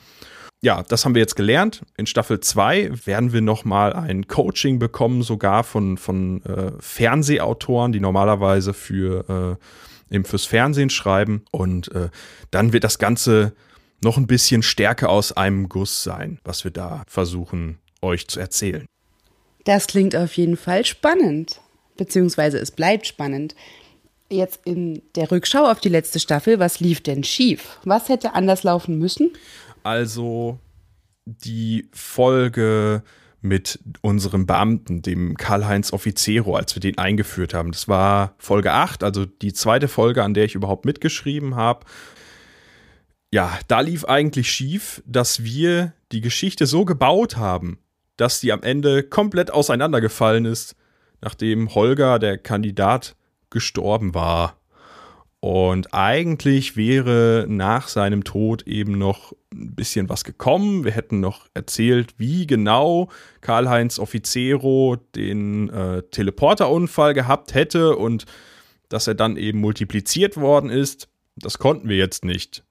Ja, 0.62 0.85
das 0.85 1.04
haben 1.04 1.16
wir 1.16 1.21
jetzt 1.21 1.35
gelernt. 1.35 1.83
In 1.97 2.07
Staffel 2.07 2.38
2 2.38 2.92
werden 3.07 3.33
wir 3.33 3.40
nochmal 3.40 3.92
ein 3.92 4.28
Coaching 4.28 4.78
bekommen, 4.78 5.25
sogar 5.25 5.64
von, 5.64 5.99
von 5.99 6.45
äh, 6.45 6.71
Fernsehautoren, 6.78 7.90
die 7.90 7.99
normalerweise 7.99 8.73
für, 8.73 9.59
äh, 10.11 10.14
eben 10.14 10.25
fürs 10.25 10.45
Fernsehen 10.45 10.90
schreiben. 10.90 11.45
Und 11.50 11.90
äh, 11.92 12.11
dann 12.52 12.73
wird 12.73 12.85
das 12.85 13.00
Ganze 13.00 13.52
noch 14.04 14.16
ein 14.16 14.28
bisschen 14.28 14.62
stärker 14.62 15.09
aus 15.09 15.33
einem 15.33 15.69
Guss 15.69 16.04
sein, 16.04 16.38
was 16.45 16.62
wir 16.62 16.71
da 16.71 17.02
versuchen 17.09 17.81
euch 18.00 18.28
zu 18.28 18.38
erzählen. 18.38 18.87
Das 19.64 19.87
klingt 19.87 20.16
auf 20.16 20.35
jeden 20.35 20.57
Fall 20.57 20.85
spannend, 20.85 21.61
beziehungsweise 21.97 22.59
es 22.59 22.71
bleibt 22.71 23.07
spannend. 23.07 23.54
Jetzt 24.31 24.61
in 24.64 25.02
der 25.14 25.31
Rückschau 25.31 25.71
auf 25.71 25.81
die 25.81 25.90
letzte 25.90 26.19
Staffel, 26.19 26.59
was 26.59 26.81
lief 26.81 27.02
denn 27.02 27.23
schief? 27.23 27.78
Was 27.85 28.09
hätte 28.09 28.35
anders 28.35 28.62
laufen 28.62 28.99
müssen? 28.99 29.31
Also 29.83 30.59
die 31.26 31.88
Folge 31.92 33.02
mit 33.42 33.81
unserem 34.00 34.47
Beamten, 34.47 35.02
dem 35.02 35.37
Karl-Heinz 35.37 35.92
Offizero, 35.92 36.54
als 36.54 36.75
wir 36.76 36.81
den 36.81 36.97
eingeführt 36.97 37.54
haben. 37.54 37.73
Das 37.73 37.88
war 37.88 38.35
Folge 38.38 38.73
8, 38.73 39.02
also 39.02 39.26
die 39.26 39.52
zweite 39.52 39.88
Folge, 39.88 40.23
an 40.23 40.33
der 40.33 40.45
ich 40.45 40.54
überhaupt 40.54 40.85
mitgeschrieben 40.85 41.57
habe. 41.57 41.85
Ja, 43.33 43.59
da 43.66 43.81
lief 43.81 44.04
eigentlich 44.04 44.50
schief, 44.50 45.02
dass 45.07 45.42
wir 45.42 45.92
die 46.12 46.21
Geschichte 46.21 46.66
so 46.66 46.85
gebaut 46.85 47.37
haben, 47.37 47.78
dass 48.23 48.38
die 48.38 48.52
am 48.52 48.62
Ende 48.62 49.02
komplett 49.02 49.50
auseinandergefallen 49.50 50.45
ist, 50.45 50.76
nachdem 51.23 51.75
Holger, 51.75 52.21
der 52.21 52.38
Kandidat, 52.38 53.17
gestorben 53.50 54.14
war. 54.14 54.57
Und 55.41 55.93
eigentlich 55.93 56.76
wäre 56.76 57.47
nach 57.49 57.88
seinem 57.88 58.23
Tod 58.23 58.62
eben 58.69 58.97
noch 58.97 59.33
ein 59.52 59.75
bisschen 59.75 60.09
was 60.09 60.23
gekommen. 60.23 60.85
Wir 60.85 60.93
hätten 60.93 61.19
noch 61.19 61.49
erzählt, 61.52 62.14
wie 62.17 62.47
genau 62.47 63.09
Karl-Heinz 63.41 63.99
Offizero 63.99 64.99
den 65.17 65.69
äh, 65.71 66.05
Teleporterunfall 66.05 67.14
gehabt 67.14 67.55
hätte 67.55 67.97
und 67.97 68.25
dass 68.88 69.09
er 69.09 69.17
dann 69.17 69.37
eben 69.37 69.59
multipliziert 69.59 70.37
worden 70.37 70.71
ist. 70.71 71.09
Das 71.35 71.59
konnten 71.59 71.88
wir 71.88 71.97
jetzt 71.97 72.25
nicht. 72.25 72.62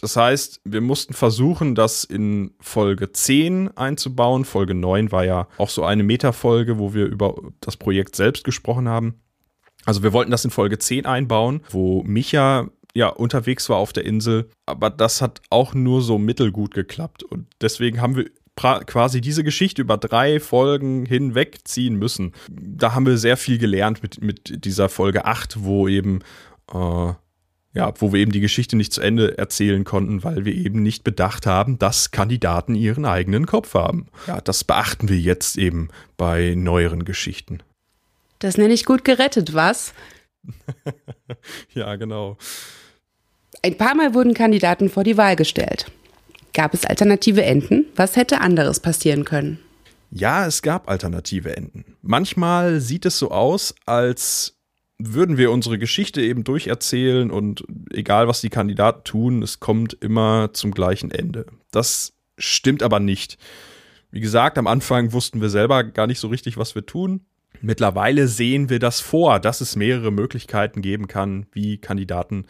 Das 0.00 0.16
heißt, 0.16 0.60
wir 0.64 0.80
mussten 0.80 1.14
versuchen, 1.14 1.74
das 1.74 2.04
in 2.04 2.52
Folge 2.60 3.12
10 3.12 3.76
einzubauen. 3.76 4.44
Folge 4.44 4.74
9 4.74 5.10
war 5.10 5.24
ja 5.24 5.48
auch 5.58 5.70
so 5.70 5.84
eine 5.84 6.02
Metafolge, 6.02 6.78
wo 6.78 6.92
wir 6.92 7.06
über 7.06 7.34
das 7.60 7.76
Projekt 7.76 8.16
selbst 8.16 8.44
gesprochen 8.44 8.88
haben. 8.88 9.20
Also 9.84 10.02
wir 10.02 10.12
wollten 10.12 10.30
das 10.30 10.44
in 10.44 10.50
Folge 10.50 10.78
10 10.78 11.06
einbauen, 11.06 11.62
wo 11.70 12.02
Micha 12.02 12.68
ja 12.94 13.08
unterwegs 13.08 13.68
war 13.68 13.76
auf 13.76 13.92
der 13.92 14.04
Insel, 14.04 14.50
aber 14.64 14.90
das 14.90 15.22
hat 15.22 15.42
auch 15.50 15.74
nur 15.74 16.02
so 16.02 16.18
mittelgut 16.18 16.74
geklappt 16.74 17.22
und 17.22 17.46
deswegen 17.60 18.00
haben 18.00 18.16
wir 18.16 18.30
quasi 18.56 19.20
diese 19.20 19.44
Geschichte 19.44 19.82
über 19.82 19.98
drei 19.98 20.40
Folgen 20.40 21.04
hinwegziehen 21.04 21.96
müssen. 21.96 22.32
Da 22.50 22.94
haben 22.94 23.04
wir 23.04 23.18
sehr 23.18 23.36
viel 23.36 23.58
gelernt 23.58 24.02
mit, 24.02 24.22
mit 24.22 24.64
dieser 24.64 24.88
Folge 24.88 25.26
8, 25.26 25.62
wo 25.62 25.88
eben 25.88 26.20
äh, 26.72 27.12
ja, 27.76 27.92
wo 27.98 28.10
wir 28.10 28.20
eben 28.20 28.32
die 28.32 28.40
Geschichte 28.40 28.74
nicht 28.74 28.94
zu 28.94 29.02
Ende 29.02 29.36
erzählen 29.36 29.84
konnten, 29.84 30.24
weil 30.24 30.46
wir 30.46 30.54
eben 30.54 30.82
nicht 30.82 31.04
bedacht 31.04 31.44
haben, 31.44 31.78
dass 31.78 32.10
Kandidaten 32.10 32.74
ihren 32.74 33.04
eigenen 33.04 33.44
Kopf 33.44 33.74
haben. 33.74 34.06
Ja, 34.26 34.40
das 34.40 34.64
beachten 34.64 35.10
wir 35.10 35.18
jetzt 35.18 35.58
eben 35.58 35.90
bei 36.16 36.54
neueren 36.56 37.04
Geschichten. 37.04 37.60
Das 38.38 38.56
nenne 38.56 38.72
ich 38.72 38.86
gut 38.86 39.04
gerettet, 39.04 39.52
was? 39.52 39.92
ja, 41.74 41.96
genau. 41.96 42.38
Ein 43.62 43.76
paar 43.76 43.94
Mal 43.94 44.14
wurden 44.14 44.32
Kandidaten 44.32 44.88
vor 44.88 45.04
die 45.04 45.18
Wahl 45.18 45.36
gestellt. 45.36 45.90
Gab 46.54 46.72
es 46.72 46.86
alternative 46.86 47.44
Enden? 47.44 47.84
Was 47.94 48.16
hätte 48.16 48.40
anderes 48.40 48.80
passieren 48.80 49.26
können? 49.26 49.58
Ja, 50.10 50.46
es 50.46 50.62
gab 50.62 50.88
alternative 50.88 51.54
Enden. 51.54 51.84
Manchmal 52.00 52.80
sieht 52.80 53.04
es 53.04 53.18
so 53.18 53.30
aus, 53.30 53.74
als 53.84 54.55
würden 54.98 55.36
wir 55.36 55.50
unsere 55.50 55.78
Geschichte 55.78 56.22
eben 56.22 56.44
durcherzählen 56.44 57.30
und 57.30 57.64
egal 57.92 58.28
was 58.28 58.40
die 58.40 58.50
Kandidaten 58.50 59.04
tun, 59.04 59.42
es 59.42 59.60
kommt 59.60 59.92
immer 59.94 60.50
zum 60.52 60.72
gleichen 60.72 61.10
Ende. 61.10 61.46
Das 61.70 62.14
stimmt 62.38 62.82
aber 62.82 63.00
nicht. 63.00 63.36
Wie 64.10 64.20
gesagt, 64.20 64.56
am 64.56 64.66
Anfang 64.66 65.12
wussten 65.12 65.40
wir 65.40 65.50
selber 65.50 65.84
gar 65.84 66.06
nicht 66.06 66.20
so 66.20 66.28
richtig, 66.28 66.56
was 66.56 66.74
wir 66.74 66.86
tun. 66.86 67.26
Mittlerweile 67.60 68.28
sehen 68.28 68.70
wir 68.70 68.78
das 68.78 69.00
vor, 69.00 69.40
dass 69.40 69.60
es 69.60 69.76
mehrere 69.76 70.10
Möglichkeiten 70.10 70.82
geben 70.82 71.08
kann, 71.08 71.46
wie 71.52 71.78
Kandidaten 71.78 72.46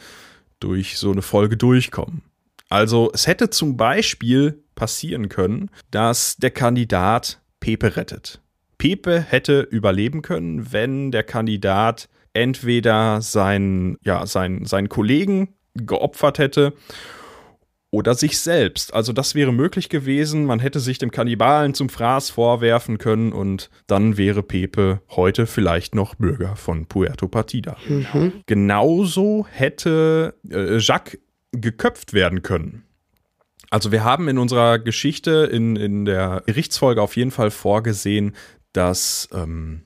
durch 0.61 0.99
so 0.99 1.11
eine 1.11 1.23
Folge 1.23 1.57
durchkommen. 1.57 2.23
Also 2.69 3.11
es 3.15 3.27
hätte 3.27 3.51
zum 3.51 3.77
Beispiel 3.77 4.65
passieren 4.75 5.29
können, 5.29 5.71
dass 5.91 6.37
der 6.37 6.51
Kandidat 6.51 7.41
Pepe 7.61 7.97
rettet. 7.97 8.41
Pepe 8.79 9.21
hätte 9.21 9.61
überleben 9.61 10.23
können, 10.23 10.73
wenn 10.73 11.11
der 11.11 11.23
Kandidat 11.23 12.09
entweder 12.37 13.23
seinen, 13.23 13.97
ja, 14.03 14.27
seinen, 14.27 14.67
seinen 14.67 14.89
Kollegen 14.89 15.55
geopfert 15.75 16.39
hätte 16.39 16.75
oder 17.91 18.15
sich 18.15 18.39
selbst. 18.39 18.93
Also 18.93 19.13
das 19.13 19.35
wäre 19.35 19.53
möglich 19.53 19.89
gewesen. 19.89 20.45
Man 20.45 20.61
hätte 20.61 20.81
sich 20.81 20.99
dem 20.99 21.11
Kannibalen 21.11 21.73
zum 21.73 21.89
Fraß 21.89 22.31
vorwerfen 22.31 22.99
können 22.99 23.33
und 23.33 23.71
dann 23.87 24.19
wäre 24.19 24.43
Pepe 24.43 25.01
heute 25.11 25.47
vielleicht 25.47 25.95
noch 25.95 26.15
Bürger 26.17 26.57
von 26.57 26.87
Puerto 26.87 27.27
Partida. 27.27 27.77
Mhm. 27.89 28.33
Genauso 28.45 29.47
hätte 29.51 30.35
äh, 30.51 30.77
Jacques 30.77 31.19
geköpft 31.53 32.13
werden 32.13 32.43
können. 32.43 32.83
Also 33.71 33.93
wir 33.93 34.05
haben 34.05 34.29
in 34.29 34.39
unserer 34.39 34.79
Geschichte 34.79 35.49
in, 35.51 35.77
in 35.77 36.05
der 36.05 36.43
Gerichtsfolge 36.47 37.01
auf 37.01 37.17
jeden 37.17 37.31
Fall 37.31 37.51
vorgesehen, 37.51 38.37
dass 38.73 39.29
ähm, 39.33 39.86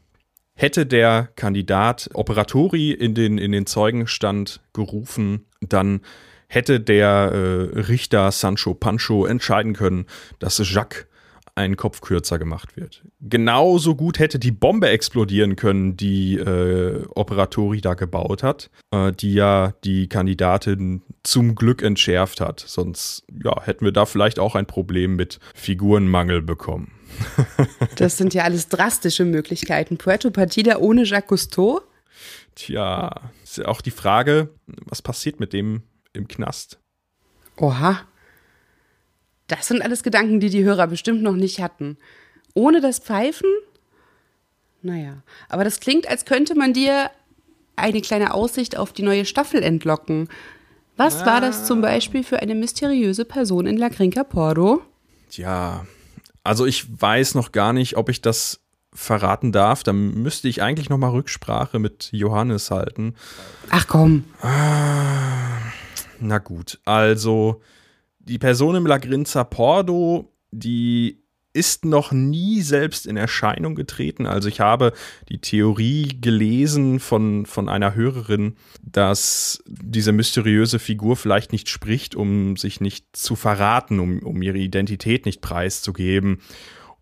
hätte 0.61 0.85
der 0.85 1.31
Kandidat 1.37 2.11
Operatori 2.12 2.93
in 2.93 3.14
den, 3.14 3.38
in 3.38 3.52
den 3.52 3.67
Zeugenstand 3.67 4.61
gerufen, 4.75 5.47
dann 5.61 6.00
hätte 6.49 6.81
der 6.81 7.33
äh, 7.33 7.81
Richter 7.81 8.31
Sancho 8.31 8.75
Pancho 8.75 9.25
entscheiden 9.25 9.73
können, 9.73 10.07
dass 10.38 10.59
Jacques 10.59 11.07
einen 11.55 11.76
Kopf 11.76 12.00
kürzer 12.00 12.38
gemacht 12.38 12.76
wird. 12.76 13.02
Genauso 13.21 13.95
gut 13.95 14.19
hätte 14.19 14.38
die 14.38 14.50
Bombe 14.50 14.88
explodieren 14.88 15.57
können, 15.57 15.97
die 15.97 16.37
äh, 16.37 17.05
Operatori 17.14 17.81
da 17.81 17.95
gebaut 17.95 18.43
hat, 18.43 18.71
äh, 18.90 19.12
die 19.12 19.35
ja 19.35 19.73
die 19.85 20.09
Kandidatin 20.09 21.02
zum 21.23 21.55
Glück 21.55 21.83
entschärft 21.83 22.40
hat. 22.40 22.61
Sonst 22.61 23.25
ja, 23.43 23.62
hätten 23.62 23.85
wir 23.85 23.93
da 23.93 24.05
vielleicht 24.05 24.38
auch 24.38 24.55
ein 24.55 24.67
Problem 24.67 25.17
mit 25.17 25.40
Figurenmangel 25.55 26.43
bekommen. 26.43 26.93
das 27.97 28.17
sind 28.17 28.35
ja 28.35 28.45
alles 28.45 28.69
drastische 28.69 29.25
Möglichkeiten. 29.25 29.99
Puerto 29.99 30.31
Partida 30.31 30.79
ohne 30.79 31.05
Jacques 31.05 31.29
Cousteau? 31.29 31.81
Tja, 32.55 33.31
ist 33.43 33.59
ja 33.59 33.67
auch 33.67 33.81
die 33.81 33.90
Frage, 33.90 34.50
was 34.67 35.02
passiert 35.02 35.40
mit 35.40 35.52
dem 35.52 35.83
im 36.12 36.29
Knast. 36.29 36.79
Oha. 37.57 38.02
Das 39.47 39.67
sind 39.67 39.83
alles 39.83 40.02
Gedanken, 40.02 40.40
die 40.40 40.50
die 40.50 40.64
Hörer 40.64 40.87
bestimmt 40.87 41.23
noch 41.23 41.35
nicht 41.35 41.61
hatten. 41.61 41.99
Ohne 42.55 42.81
das 42.81 42.99
Pfeifen? 42.99 43.49
Naja, 44.83 45.23
aber 45.49 45.64
das 45.64 45.81
klingt, 45.81 46.09
als 46.09 46.25
könnte 46.25 46.55
man 46.55 46.73
dir 46.73 47.11
eine 47.76 48.00
kleine 48.00 48.35
Aussicht 48.35 48.76
auf 48.76 48.93
die 48.93 49.02
neue 49.02 49.25
Staffel 49.25 49.62
entlocken. 49.62 50.29
Was 50.97 51.23
ah. 51.23 51.26
war 51.26 51.40
das 51.40 51.67
zum 51.67 51.81
Beispiel 51.81 52.23
für 52.23 52.40
eine 52.40 52.55
mysteriöse 52.55 53.25
Person 53.25 53.67
in 53.67 53.76
La 53.76 53.88
Grinca 53.88 54.25
Pordo? 54.25 54.83
Tja, 55.31 55.87
also 56.50 56.66
ich 56.66 57.00
weiß 57.00 57.37
noch 57.37 57.52
gar 57.52 57.73
nicht, 57.73 57.97
ob 57.97 58.09
ich 58.09 58.23
das 58.23 58.59
verraten 58.92 59.52
darf. 59.52 59.85
Da 59.85 59.92
müsste 59.92 60.49
ich 60.49 60.62
eigentlich 60.62 60.88
noch 60.88 60.99
mal 60.99 61.11
Rücksprache 61.11 61.78
mit 61.78 62.09
Johannes 62.11 62.73
halten. 62.73 63.14
Ach 63.69 63.87
komm. 63.87 64.25
Ah. 64.42 65.61
Na 66.19 66.38
gut, 66.38 66.80
also 66.85 67.62
die 68.19 68.40
Person 68.40 68.75
im 68.75 68.85
Lagrinza 68.85 69.45
Pordo, 69.45 70.33
die 70.50 71.20
ist 71.52 71.85
noch 71.85 72.12
nie 72.12 72.62
selbst 72.62 73.07
in 73.07 73.16
Erscheinung 73.16 73.75
getreten. 73.75 74.26
Also 74.26 74.49
ich 74.49 74.61
habe 74.61 74.92
die 75.28 75.40
Theorie 75.40 76.16
gelesen 76.21 77.00
von, 77.00 77.47
von 77.47 77.69
einer 77.69 77.95
Hörerin, 77.95 78.57
dass 78.83 79.62
diese 79.66 80.12
mysteriöse 80.12 80.78
Figur 80.78 81.16
vielleicht 81.16 81.52
nicht 81.52 81.69
spricht, 81.69 82.14
um 82.14 82.57
sich 82.57 82.80
nicht 82.80 83.07
zu 83.12 83.37
verraten, 83.37 83.99
um, 83.99 84.21
um 84.21 84.42
ihre 84.42 84.59
Identität 84.59 85.26
nicht 85.26 85.40
preiszugeben. 85.40 86.40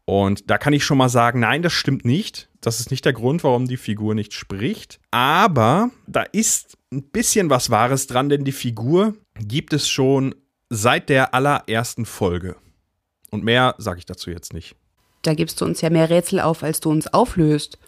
Und 0.07 0.49
da 0.51 0.57
kann 0.57 0.73
ich 0.73 0.85
schon 0.85 0.97
mal 0.97 1.11
sagen, 1.11 1.41
nein, 1.41 1.61
das 1.61 1.75
stimmt 1.75 2.07
nicht. 2.07 2.49
Das 2.63 2.81
ist 2.81 2.91
nicht 2.91 3.05
der 3.05 3.13
Grund, 3.13 3.45
warum 3.45 3.67
die 3.69 3.77
Figur 3.77 4.15
nicht 4.15 4.33
spricht. 4.33 5.01
Aber 5.11 5.91
da 6.07 6.23
ist 6.23 6.79
ein 6.91 7.03
bisschen 7.11 7.51
was 7.51 7.69
Wahres 7.69 8.07
dran, 8.07 8.31
denn 8.31 8.45
die 8.45 8.53
Figur 8.53 9.15
gibt 9.39 9.75
es 9.75 9.87
schon 9.87 10.35
seit 10.71 11.11
der 11.11 11.35
allerersten 11.35 12.07
Folge. 12.07 12.57
Und 13.31 13.45
mehr 13.45 13.75
sage 13.79 13.99
ich 13.99 14.07
dazu 14.07 14.31
jetzt 14.31 14.53
nicht. 14.53 14.75
Da 15.23 15.35
gibst 15.35 15.61
du 15.61 15.65
uns 15.65 15.81
ja 15.81 15.91
mehr 15.91 16.11
Rätsel 16.11 16.41
auf, 16.41 16.63
als 16.63 16.81
du 16.81 16.91
uns 16.91 17.13
auflöst. 17.13 17.79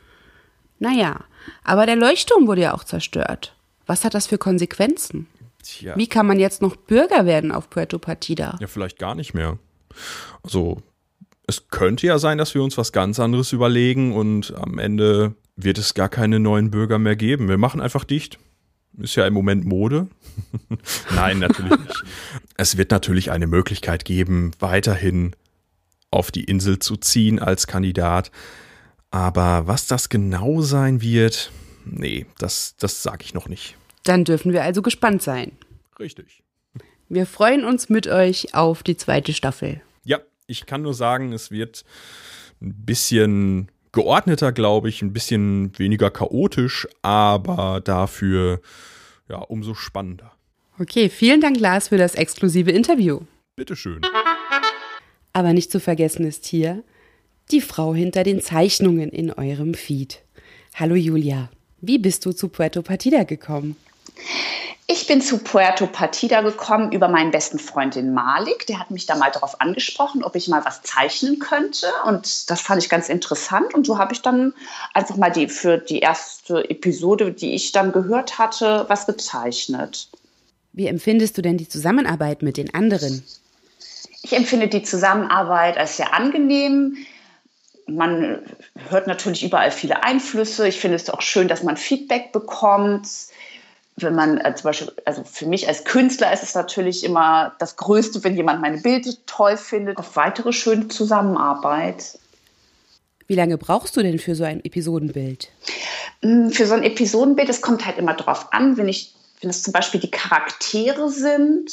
Naja, 0.79 1.25
aber 1.65 1.87
der 1.87 1.97
Leuchtturm 1.97 2.47
wurde 2.47 2.63
ja 2.63 2.75
auch 2.75 2.85
zerstört. 2.85 3.55
Was 3.87 4.05
hat 4.05 4.15
das 4.15 4.27
für 4.27 4.39
Konsequenzen? 4.39 5.27
Tja. 5.63 5.97
Wie 5.97 6.07
kann 6.07 6.27
man 6.27 6.39
jetzt 6.39 6.63
noch 6.63 6.77
Bürger 6.77 7.27
werden 7.27 7.53
auf 7.53 7.71
Puerto 7.71 7.99
Partida? 7.99 8.57
Ja, 8.61 8.67
vielleicht 8.67 8.99
gar 8.99 9.15
nicht 9.15 9.35
mehr. 9.35 9.59
Also, 10.43 10.83
es 11.47 11.69
könnte 11.69 12.07
ja 12.07 12.19
sein, 12.19 12.39
dass 12.39 12.55
wir 12.55 12.63
uns 12.63 12.79
was 12.79 12.93
ganz 12.93 13.21
anderes 13.21 13.53
überlegen 13.53 14.15
und 14.15 14.55
am 14.57 14.79
Ende 14.79 15.35
wird 15.57 15.79
es 15.79 15.95
gar 15.95 16.09
keine 16.09 16.41
neuen 16.41 16.71
Bürger 16.71 16.99
mehr 16.99 17.17
geben. 17.17 17.49
Wir 17.49 17.59
machen 17.59 17.81
einfach 17.81 18.05
dicht. 18.05 18.39
Ist 18.99 19.17
ja 19.17 19.27
im 19.27 19.35
Moment 19.35 19.65
Mode. 19.65 20.09
Nein, 21.15 21.39
natürlich 21.39 21.79
nicht. 21.79 22.05
Es 22.57 22.77
wird 22.77 22.91
natürlich 22.91 23.31
eine 23.31 23.47
Möglichkeit 23.47 24.05
geben, 24.05 24.53
weiterhin 24.59 25.35
auf 26.11 26.31
die 26.31 26.45
Insel 26.45 26.79
zu 26.79 26.97
ziehen 26.97 27.39
als 27.39 27.67
Kandidat. 27.67 28.31
Aber 29.11 29.67
was 29.67 29.87
das 29.87 30.09
genau 30.09 30.61
sein 30.61 31.01
wird, 31.01 31.51
nee, 31.85 32.27
das, 32.39 32.77
das 32.77 33.03
sage 33.03 33.25
ich 33.25 33.35
noch 33.35 33.49
nicht. 33.49 33.77
Dann 34.05 34.25
dürfen 34.25 34.53
wir 34.53 34.63
also 34.63 34.83
gespannt 34.83 35.23
sein. 35.23 35.53
Richtig. 35.99 36.43
Wir 37.09 37.27
freuen 37.27 37.65
uns 37.65 37.89
mit 37.89 38.07
euch 38.07 38.55
auf 38.55 38.83
die 38.83 38.97
zweite 38.97 39.33
Staffel. 39.33 39.81
Ja, 40.05 40.21
ich 40.47 40.67
kann 40.67 40.83
nur 40.83 40.95
sagen, 40.95 41.33
es 41.33 41.51
wird 41.51 41.85
ein 42.61 42.75
bisschen 42.85 43.71
geordneter, 43.93 44.53
glaube 44.53 44.89
ich, 44.89 45.03
ein 45.03 45.13
bisschen 45.13 45.77
weniger 45.79 46.11
chaotisch, 46.11 46.87
aber 47.03 47.81
dafür 47.83 48.61
ja 49.29 49.39
umso 49.39 49.75
spannender. 49.75 50.33
Okay, 50.79 51.09
vielen 51.09 51.41
Dank, 51.41 51.59
Lars, 51.59 51.89
für 51.89 51.99
das 51.99 52.15
exklusive 52.15 52.71
Interview. 52.71 53.21
Bitteschön. 53.57 54.01
Aber 55.33 55.53
nicht 55.53 55.71
zu 55.71 55.79
vergessen 55.79 56.27
ist 56.27 56.47
hier 56.47 56.83
die 57.51 57.61
Frau 57.61 57.95
hinter 57.95 58.23
den 58.23 58.41
Zeichnungen 58.41 59.11
in 59.11 59.33
eurem 59.33 59.75
Feed. 59.75 60.23
Hallo 60.75 60.95
Julia, 60.95 61.51
wie 61.81 61.99
bist 61.99 62.25
du 62.25 62.33
zu 62.33 62.49
Puerto 62.49 62.83
Partida 62.83 63.25
gekommen? 63.25 63.77
Ich 64.93 65.07
bin 65.07 65.21
zu 65.21 65.39
Puerto 65.39 65.87
Partida 65.87 66.41
gekommen 66.41 66.91
über 66.91 67.07
meinen 67.07 67.31
besten 67.31 67.61
Freund 67.61 67.95
in 67.95 68.13
Malik. 68.13 68.67
Der 68.67 68.81
hat 68.81 68.91
mich 68.91 69.07
da 69.07 69.15
mal 69.15 69.31
darauf 69.31 69.61
angesprochen, 69.61 70.25
ob 70.25 70.35
ich 70.35 70.49
mal 70.49 70.65
was 70.65 70.83
zeichnen 70.83 71.39
könnte. 71.39 71.87
Und 72.07 72.51
das 72.51 72.61
fand 72.61 72.83
ich 72.83 72.89
ganz 72.89 73.09
interessant. 73.09 73.73
Und 73.73 73.87
so 73.87 73.99
habe 73.99 74.15
ich 74.15 74.21
dann 74.21 74.53
einfach 74.93 75.17
mal 75.17 75.31
die, 75.31 75.49
für 75.49 75.79
die 75.79 76.01
erste 76.01 76.69
Episode, 76.69 77.31
die 77.31 77.55
ich 77.55 77.71
dann 77.71 77.93
gehört 77.93 78.39
hatte, 78.39 78.85
was 78.89 79.07
gezeichnet. 79.07 80.09
Wie 80.73 80.89
empfindest 80.89 81.39
du 81.39 81.43
denn 81.43 81.57
die 81.57 81.69
Zusammenarbeit 81.69 82.43
mit 82.43 82.57
den 82.57 82.75
anderen? 82.75 83.25
Ich 84.23 84.33
empfinde 84.33 84.67
die 84.67 84.83
Zusammenarbeit 84.83 85.79
als 85.79 85.99
sehr 85.99 86.15
angenehm. 86.15 86.97
Man 87.87 88.41
hört 88.89 89.07
natürlich 89.07 89.45
überall 89.45 89.71
viele 89.71 90.03
Einflüsse. 90.03 90.67
Ich 90.67 90.81
finde 90.81 90.97
es 90.97 91.09
auch 91.11 91.23
schön, 91.23 91.47
dass 91.47 91.63
man 91.63 91.77
Feedback 91.77 92.33
bekommt 92.33 93.07
wenn 94.03 94.15
man 94.15 94.39
äh, 94.39 94.55
zum 94.55 94.65
Beispiel, 94.65 94.93
also 95.05 95.25
für 95.25 95.47
mich 95.47 95.69
als 95.69 95.85
Künstler 95.85 96.33
ist 96.33 96.43
es 96.43 96.55
natürlich 96.55 97.05
immer 97.05 97.55
das 97.59 97.77
Größte, 97.77 98.23
wenn 98.25 98.37
jemand 98.37 98.61
meine 98.61 98.79
Bilder 98.79 99.11
toll 99.27 99.57
findet, 99.57 99.99
auf 99.99 100.17
weitere 100.17 100.53
schöne 100.53 100.89
Zusammenarbeit. 100.89 102.19
Wie 103.27 103.35
lange 103.35 103.59
brauchst 103.59 103.97
du 103.97 104.03
denn 104.03 104.19
für 104.19 104.35
so 104.35 104.45
ein 104.45 104.65
Episodenbild? 104.65 105.51
Mm, 106.23 106.49
für 106.49 106.67
so 106.67 106.75
ein 106.75 106.83
Episodenbild, 106.83 107.49
es 107.49 107.61
kommt 107.63 107.87
halt 107.87 107.99
immer 107.99 108.15
darauf 108.15 108.53
an, 108.53 108.77
wenn 108.77 108.89
ich, 108.89 109.15
wenn 109.41 109.51
es 109.51 109.63
zum 109.63 109.73
Beispiel 109.73 110.01
die 110.01 110.11
Charaktere 110.11 111.11
sind, 111.11 111.71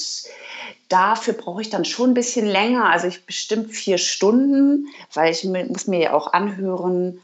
dafür 0.89 1.33
brauche 1.33 1.61
ich 1.61 1.69
dann 1.69 1.85
schon 1.85 2.11
ein 2.11 2.13
bisschen 2.13 2.45
länger, 2.45 2.85
also 2.85 3.07
ich 3.07 3.25
bestimmt 3.25 3.71
vier 3.71 3.97
Stunden, 3.97 4.87
weil 5.13 5.31
ich 5.31 5.43
muss 5.43 5.87
mir 5.87 5.99
ja 5.99 6.13
auch 6.13 6.33
anhören, 6.33 7.19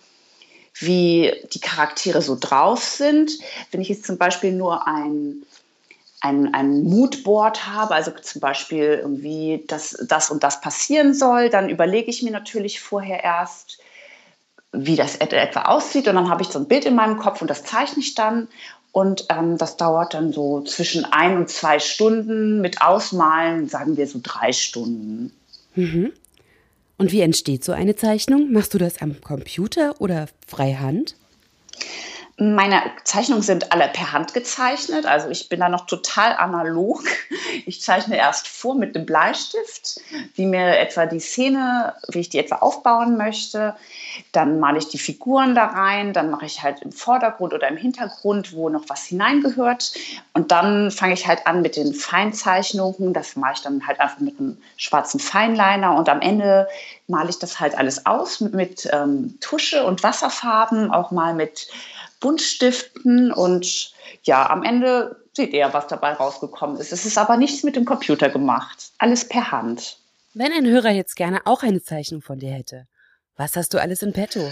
wie 0.75 1.33
die 1.53 1.59
Charaktere 1.59 2.21
so 2.21 2.37
drauf 2.39 2.83
sind. 2.83 3.31
Wenn 3.71 3.81
ich 3.81 3.89
jetzt 3.89 4.05
zum 4.05 4.17
Beispiel 4.17 4.51
nur 4.51 4.87
ein, 4.87 5.43
ein, 6.21 6.53
ein 6.53 6.83
Moodboard 6.83 7.67
habe, 7.67 7.93
also 7.93 8.11
zum 8.11 8.41
Beispiel 8.41 8.99
irgendwie, 9.01 9.63
dass 9.67 9.97
das 10.07 10.29
und 10.29 10.43
das 10.43 10.61
passieren 10.61 11.13
soll, 11.13 11.49
dann 11.49 11.69
überlege 11.69 12.09
ich 12.09 12.23
mir 12.23 12.31
natürlich 12.31 12.79
vorher 12.79 13.23
erst, 13.23 13.79
wie 14.71 14.95
das 14.95 15.17
etwa 15.17 15.63
aussieht. 15.63 16.07
Und 16.07 16.15
dann 16.15 16.29
habe 16.29 16.41
ich 16.41 16.49
so 16.49 16.59
ein 16.59 16.67
Bild 16.67 16.85
in 16.85 16.95
meinem 16.95 17.17
Kopf 17.17 17.41
und 17.41 17.49
das 17.49 17.63
zeichne 17.63 18.01
ich 18.01 18.15
dann. 18.15 18.47
Und 18.91 19.25
ähm, 19.29 19.57
das 19.57 19.77
dauert 19.77 20.13
dann 20.13 20.31
so 20.33 20.61
zwischen 20.61 21.05
ein 21.05 21.37
und 21.37 21.49
zwei 21.49 21.79
Stunden. 21.79 22.61
Mit 22.61 22.81
Ausmalen 22.81 23.67
sagen 23.67 23.97
wir 23.97 24.07
so 24.07 24.19
drei 24.21 24.53
Stunden. 24.53 25.31
Mhm. 25.75 26.13
Und 27.03 27.11
wie 27.11 27.19
entsteht 27.19 27.65
so 27.65 27.73
eine 27.73 27.97
Zeichnung? 27.97 28.53
Machst 28.53 28.73
du 28.73 28.77
das 28.77 29.01
am 29.01 29.19
Computer 29.19 29.99
oder 29.99 30.27
freihand? 30.47 31.17
Meine 32.37 32.81
Zeichnungen 33.03 33.43
sind 33.43 33.71
alle 33.71 33.87
per 33.89 34.11
Hand 34.11 34.33
gezeichnet, 34.33 35.05
also 35.05 35.29
ich 35.29 35.49
bin 35.49 35.59
da 35.59 35.69
noch 35.69 35.85
total 35.85 36.35
analog. 36.35 37.03
Ich 37.67 37.81
zeichne 37.81 38.17
erst 38.17 38.47
vor 38.47 38.73
mit 38.73 38.95
dem 38.95 39.05
Bleistift, 39.05 40.01
wie 40.33 40.47
mir 40.47 40.79
etwa 40.79 41.05
die 41.05 41.19
Szene, 41.19 41.93
wie 42.09 42.21
ich 42.21 42.29
die 42.29 42.39
etwa 42.39 42.55
aufbauen 42.55 43.15
möchte. 43.15 43.75
Dann 44.31 44.59
male 44.59 44.79
ich 44.79 44.87
die 44.87 44.97
Figuren 44.97 45.53
da 45.53 45.65
rein, 45.65 46.13
dann 46.13 46.31
mache 46.31 46.47
ich 46.47 46.63
halt 46.63 46.81
im 46.81 46.91
Vordergrund 46.91 47.53
oder 47.53 47.67
im 47.67 47.77
Hintergrund, 47.77 48.53
wo 48.53 48.69
noch 48.69 48.85
was 48.87 49.05
hineingehört. 49.05 49.93
Und 50.33 50.51
dann 50.51 50.89
fange 50.89 51.13
ich 51.13 51.27
halt 51.27 51.45
an 51.45 51.61
mit 51.61 51.75
den 51.75 51.93
Feinzeichnungen. 51.93 53.13
Das 53.13 53.35
mache 53.35 53.53
ich 53.53 53.61
dann 53.61 53.85
halt 53.85 53.99
einfach 53.99 54.19
mit 54.19 54.39
einem 54.39 54.57
schwarzen 54.75 55.19
Feinliner 55.19 55.95
und 55.95 56.09
am 56.09 56.21
Ende 56.21 56.67
male 57.07 57.29
ich 57.29 57.37
das 57.37 57.59
halt 57.59 57.77
alles 57.77 58.07
aus 58.07 58.41
mit, 58.41 58.53
mit 58.55 58.89
ähm, 58.91 59.37
Tusche 59.41 59.85
und 59.85 60.01
Wasserfarben, 60.01 60.89
auch 60.91 61.11
mal 61.11 61.35
mit 61.35 61.67
Buntstiften 62.23 63.33
und 63.33 63.91
ja, 64.23 64.49
am 64.49 64.63
Ende 64.63 65.21
seht 65.33 65.51
ihr, 65.51 65.73
was 65.73 65.87
dabei 65.87 66.13
rausgekommen 66.13 66.77
ist. 66.77 66.93
Es 66.93 67.05
ist 67.05 67.17
aber 67.17 67.35
nichts 67.35 67.63
mit 67.63 67.75
dem 67.75 67.83
Computer 67.83 68.29
gemacht. 68.29 68.91
Alles 68.97 69.27
per 69.27 69.51
Hand. 69.51 69.97
Wenn 70.33 70.53
ein 70.53 70.65
Hörer 70.65 70.91
jetzt 70.91 71.17
gerne 71.17 71.41
auch 71.43 71.63
eine 71.63 71.83
Zeichnung 71.83 72.21
von 72.21 72.39
dir 72.39 72.51
hätte, 72.51 72.87
was 73.35 73.57
hast 73.57 73.73
du 73.73 73.81
alles 73.81 74.01
in 74.03 74.13
petto? 74.13 74.49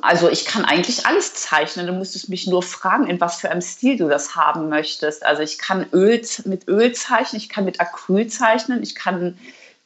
Also 0.00 0.30
ich 0.30 0.44
kann 0.44 0.64
eigentlich 0.64 1.06
alles 1.06 1.34
zeichnen. 1.34 1.88
Du 1.88 1.92
müsstest 1.92 2.28
mich 2.28 2.46
nur 2.46 2.62
fragen, 2.62 3.08
in 3.08 3.20
was 3.20 3.40
für 3.40 3.50
einem 3.50 3.62
Stil 3.62 3.96
du 3.96 4.08
das 4.08 4.36
haben 4.36 4.68
möchtest. 4.68 5.26
Also 5.26 5.42
ich 5.42 5.58
kann 5.58 5.86
Öl 5.92 6.24
mit 6.44 6.68
Öl 6.68 6.92
zeichnen, 6.92 7.42
ich 7.42 7.48
kann 7.48 7.64
mit 7.64 7.80
Acryl 7.80 8.28
zeichnen, 8.28 8.80
ich 8.84 8.94
kann 8.94 9.36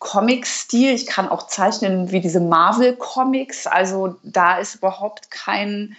Comic-Stil, 0.00 0.92
ich 0.92 1.06
kann 1.06 1.30
auch 1.30 1.46
zeichnen 1.46 2.12
wie 2.12 2.20
diese 2.20 2.40
Marvel-Comics. 2.40 3.66
Also 3.66 4.16
da 4.22 4.58
ist 4.58 4.74
überhaupt 4.74 5.30
kein 5.30 5.96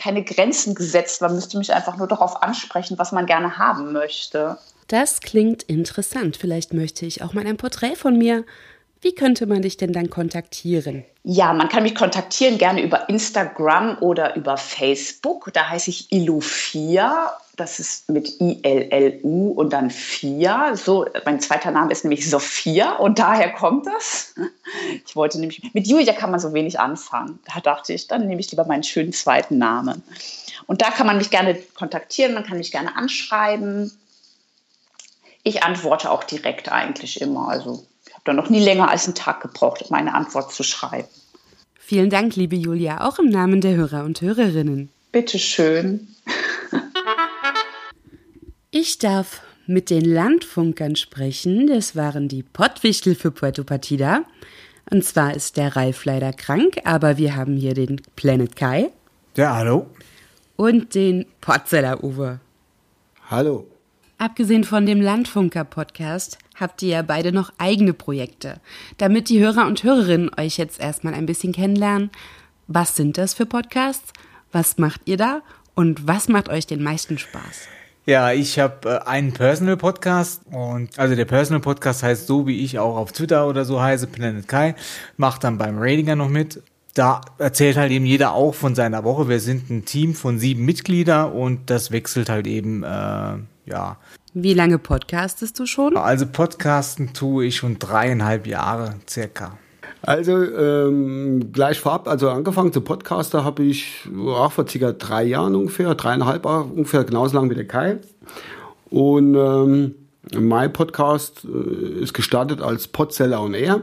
keine 0.00 0.24
Grenzen 0.24 0.74
gesetzt. 0.74 1.20
Man 1.20 1.34
müsste 1.34 1.58
mich 1.58 1.72
einfach 1.72 1.96
nur 1.96 2.08
darauf 2.08 2.42
ansprechen, 2.42 2.98
was 2.98 3.12
man 3.12 3.26
gerne 3.26 3.58
haben 3.58 3.92
möchte. 3.92 4.58
Das 4.88 5.20
klingt 5.20 5.62
interessant. 5.62 6.36
Vielleicht 6.36 6.72
möchte 6.72 7.06
ich 7.06 7.22
auch 7.22 7.32
mal 7.32 7.46
ein 7.46 7.56
Porträt 7.56 7.94
von 7.94 8.18
mir. 8.18 8.44
Wie 9.02 9.14
könnte 9.14 9.46
man 9.46 9.62
dich 9.62 9.76
denn 9.76 9.92
dann 9.92 10.10
kontaktieren? 10.10 11.04
Ja, 11.22 11.52
man 11.52 11.68
kann 11.68 11.84
mich 11.84 11.94
kontaktieren 11.94 12.58
gerne 12.58 12.82
über 12.82 13.08
Instagram 13.08 13.96
oder 14.00 14.36
über 14.36 14.56
Facebook. 14.56 15.50
Da 15.54 15.70
heiße 15.70 15.90
ich 15.90 16.12
Ilufia 16.12 17.30
das 17.60 17.78
ist 17.78 18.08
mit 18.08 18.40
I-L-L-U 18.40 19.50
und 19.50 19.72
dann 19.72 19.90
Fia. 19.90 20.74
So, 20.76 21.06
mein 21.26 21.40
zweiter 21.40 21.70
Name 21.70 21.92
ist 21.92 22.04
nämlich 22.04 22.28
Sophia 22.28 22.96
und 22.96 23.18
daher 23.18 23.52
kommt 23.52 23.86
das. 23.86 24.34
Ich 25.04 25.16
wollte 25.16 25.40
nämlich, 25.40 25.74
mit 25.74 25.88
Julia 25.88 26.12
kann 26.12 26.30
man 26.30 26.38
so 26.38 26.54
wenig 26.54 26.78
anfangen. 26.78 27.40
Da 27.52 27.60
dachte 27.60 27.92
ich, 27.92 28.06
dann 28.06 28.28
nehme 28.28 28.40
ich 28.40 28.52
lieber 28.52 28.64
meinen 28.64 28.84
schönen 28.84 29.12
zweiten 29.12 29.58
Namen. 29.58 30.00
Und 30.68 30.80
da 30.80 30.90
kann 30.90 31.08
man 31.08 31.18
mich 31.18 31.30
gerne 31.30 31.56
kontaktieren, 31.74 32.34
man 32.34 32.44
kann 32.44 32.56
mich 32.56 32.70
gerne 32.70 32.94
anschreiben. 32.94 33.90
Ich 35.42 35.64
antworte 35.64 36.12
auch 36.12 36.22
direkt 36.22 36.70
eigentlich 36.70 37.20
immer. 37.20 37.48
Also 37.48 37.84
ich 38.06 38.12
habe 38.12 38.22
da 38.26 38.32
noch 38.32 38.48
nie 38.48 38.62
länger 38.62 38.90
als 38.90 39.06
einen 39.06 39.16
Tag 39.16 39.40
gebraucht, 39.40 39.82
um 39.82 39.88
meine 39.90 40.14
Antwort 40.14 40.52
zu 40.52 40.62
schreiben. 40.62 41.08
Vielen 41.80 42.10
Dank, 42.10 42.36
liebe 42.36 42.54
Julia, 42.54 43.08
auch 43.08 43.18
im 43.18 43.26
Namen 43.26 43.60
der 43.60 43.74
Hörer 43.74 44.04
und 44.04 44.20
Hörerinnen. 44.20 44.88
Bitteschön. 45.10 46.14
Ich 48.72 48.98
darf 48.98 49.42
mit 49.66 49.90
den 49.90 50.04
Landfunkern 50.04 50.94
sprechen. 50.94 51.66
Das 51.66 51.96
waren 51.96 52.28
die 52.28 52.44
Pottwichtel 52.44 53.16
für 53.16 53.32
Puerto 53.32 53.64
Partida. 53.64 54.22
Und 54.88 55.04
zwar 55.04 55.34
ist 55.34 55.56
der 55.56 55.74
Ralf 55.74 56.04
leider 56.04 56.32
krank, 56.32 56.76
aber 56.84 57.18
wir 57.18 57.34
haben 57.34 57.56
hier 57.56 57.74
den 57.74 58.00
Planet 58.14 58.54
Kai. 58.54 58.90
Ja, 59.36 59.56
hallo. 59.56 59.88
Und 60.54 60.94
den 60.94 61.26
Potzeller 61.40 62.04
Uwe. 62.04 62.38
Hallo. 63.28 63.66
Abgesehen 64.18 64.62
von 64.62 64.86
dem 64.86 65.00
Landfunker-Podcast 65.00 66.38
habt 66.54 66.80
ihr 66.82 66.90
ja 66.90 67.02
beide 67.02 67.32
noch 67.32 67.52
eigene 67.58 67.92
Projekte. 67.92 68.60
Damit 68.98 69.30
die 69.30 69.40
Hörer 69.40 69.66
und 69.66 69.82
Hörerinnen 69.82 70.30
euch 70.38 70.58
jetzt 70.58 70.78
erstmal 70.78 71.14
ein 71.14 71.26
bisschen 71.26 71.52
kennenlernen, 71.52 72.10
was 72.68 72.94
sind 72.94 73.18
das 73.18 73.34
für 73.34 73.46
Podcasts? 73.46 74.12
Was 74.52 74.78
macht 74.78 75.00
ihr 75.06 75.16
da? 75.16 75.42
Und 75.74 76.06
was 76.06 76.28
macht 76.28 76.48
euch 76.48 76.68
den 76.68 76.84
meisten 76.84 77.18
Spaß? 77.18 77.66
Ja, 78.06 78.32
ich 78.32 78.58
habe 78.58 78.88
äh, 78.88 79.08
einen 79.08 79.32
Personal 79.32 79.76
Podcast 79.76 80.42
und 80.50 80.98
also 80.98 81.14
der 81.14 81.26
Personal 81.26 81.60
Podcast 81.60 82.02
heißt 82.02 82.26
so, 82.26 82.46
wie 82.46 82.64
ich 82.64 82.78
auch 82.78 82.96
auf 82.96 83.12
Twitter 83.12 83.46
oder 83.46 83.64
so 83.64 83.80
heiße, 83.80 84.06
Planet 84.06 84.48
Kai, 84.48 84.74
macht 85.16 85.44
dann 85.44 85.58
beim 85.58 85.78
Ratinger 85.78 86.16
noch 86.16 86.28
mit. 86.28 86.62
Da 86.94 87.20
erzählt 87.38 87.76
halt 87.76 87.92
eben 87.92 88.06
jeder 88.06 88.32
auch 88.32 88.54
von 88.54 88.74
seiner 88.74 89.04
Woche. 89.04 89.28
Wir 89.28 89.38
sind 89.38 89.70
ein 89.70 89.84
Team 89.84 90.14
von 90.14 90.38
sieben 90.38 90.64
Mitglieder 90.64 91.32
und 91.32 91.70
das 91.70 91.92
wechselt 91.92 92.28
halt 92.28 92.46
eben, 92.46 92.82
äh, 92.82 93.36
ja. 93.66 93.96
Wie 94.32 94.54
lange 94.54 94.78
podcastest 94.78 95.58
du 95.58 95.66
schon? 95.66 95.96
Also 95.96 96.26
podcasten 96.26 97.12
tue 97.12 97.46
ich 97.46 97.56
schon 97.56 97.78
dreieinhalb 97.78 98.46
Jahre 98.46 98.96
circa. 99.08 99.58
Also 100.02 100.42
ähm, 100.42 101.52
gleich 101.52 101.80
vorab, 101.80 102.08
also 102.08 102.30
angefangen 102.30 102.72
zu 102.72 102.80
Podcaster 102.80 103.44
habe 103.44 103.62
ich 103.62 104.08
auch 104.18 104.52
vor 104.52 104.66
circa 104.66 104.92
drei 104.92 105.24
Jahren 105.24 105.54
ungefähr, 105.54 105.94
dreieinhalb 105.94 106.46
ungefähr, 106.46 107.04
genauso 107.04 107.36
lang 107.36 107.50
wie 107.50 107.54
der 107.54 107.66
Kai. 107.66 107.98
Und 108.88 109.34
ähm, 109.34 109.94
mein 110.38 110.72
Podcast 110.72 111.44
äh, 111.44 112.02
ist 112.02 112.14
gestartet 112.14 112.62
als 112.62 112.88
Podseller 112.88 113.42
on 113.42 113.54
Air. 113.54 113.82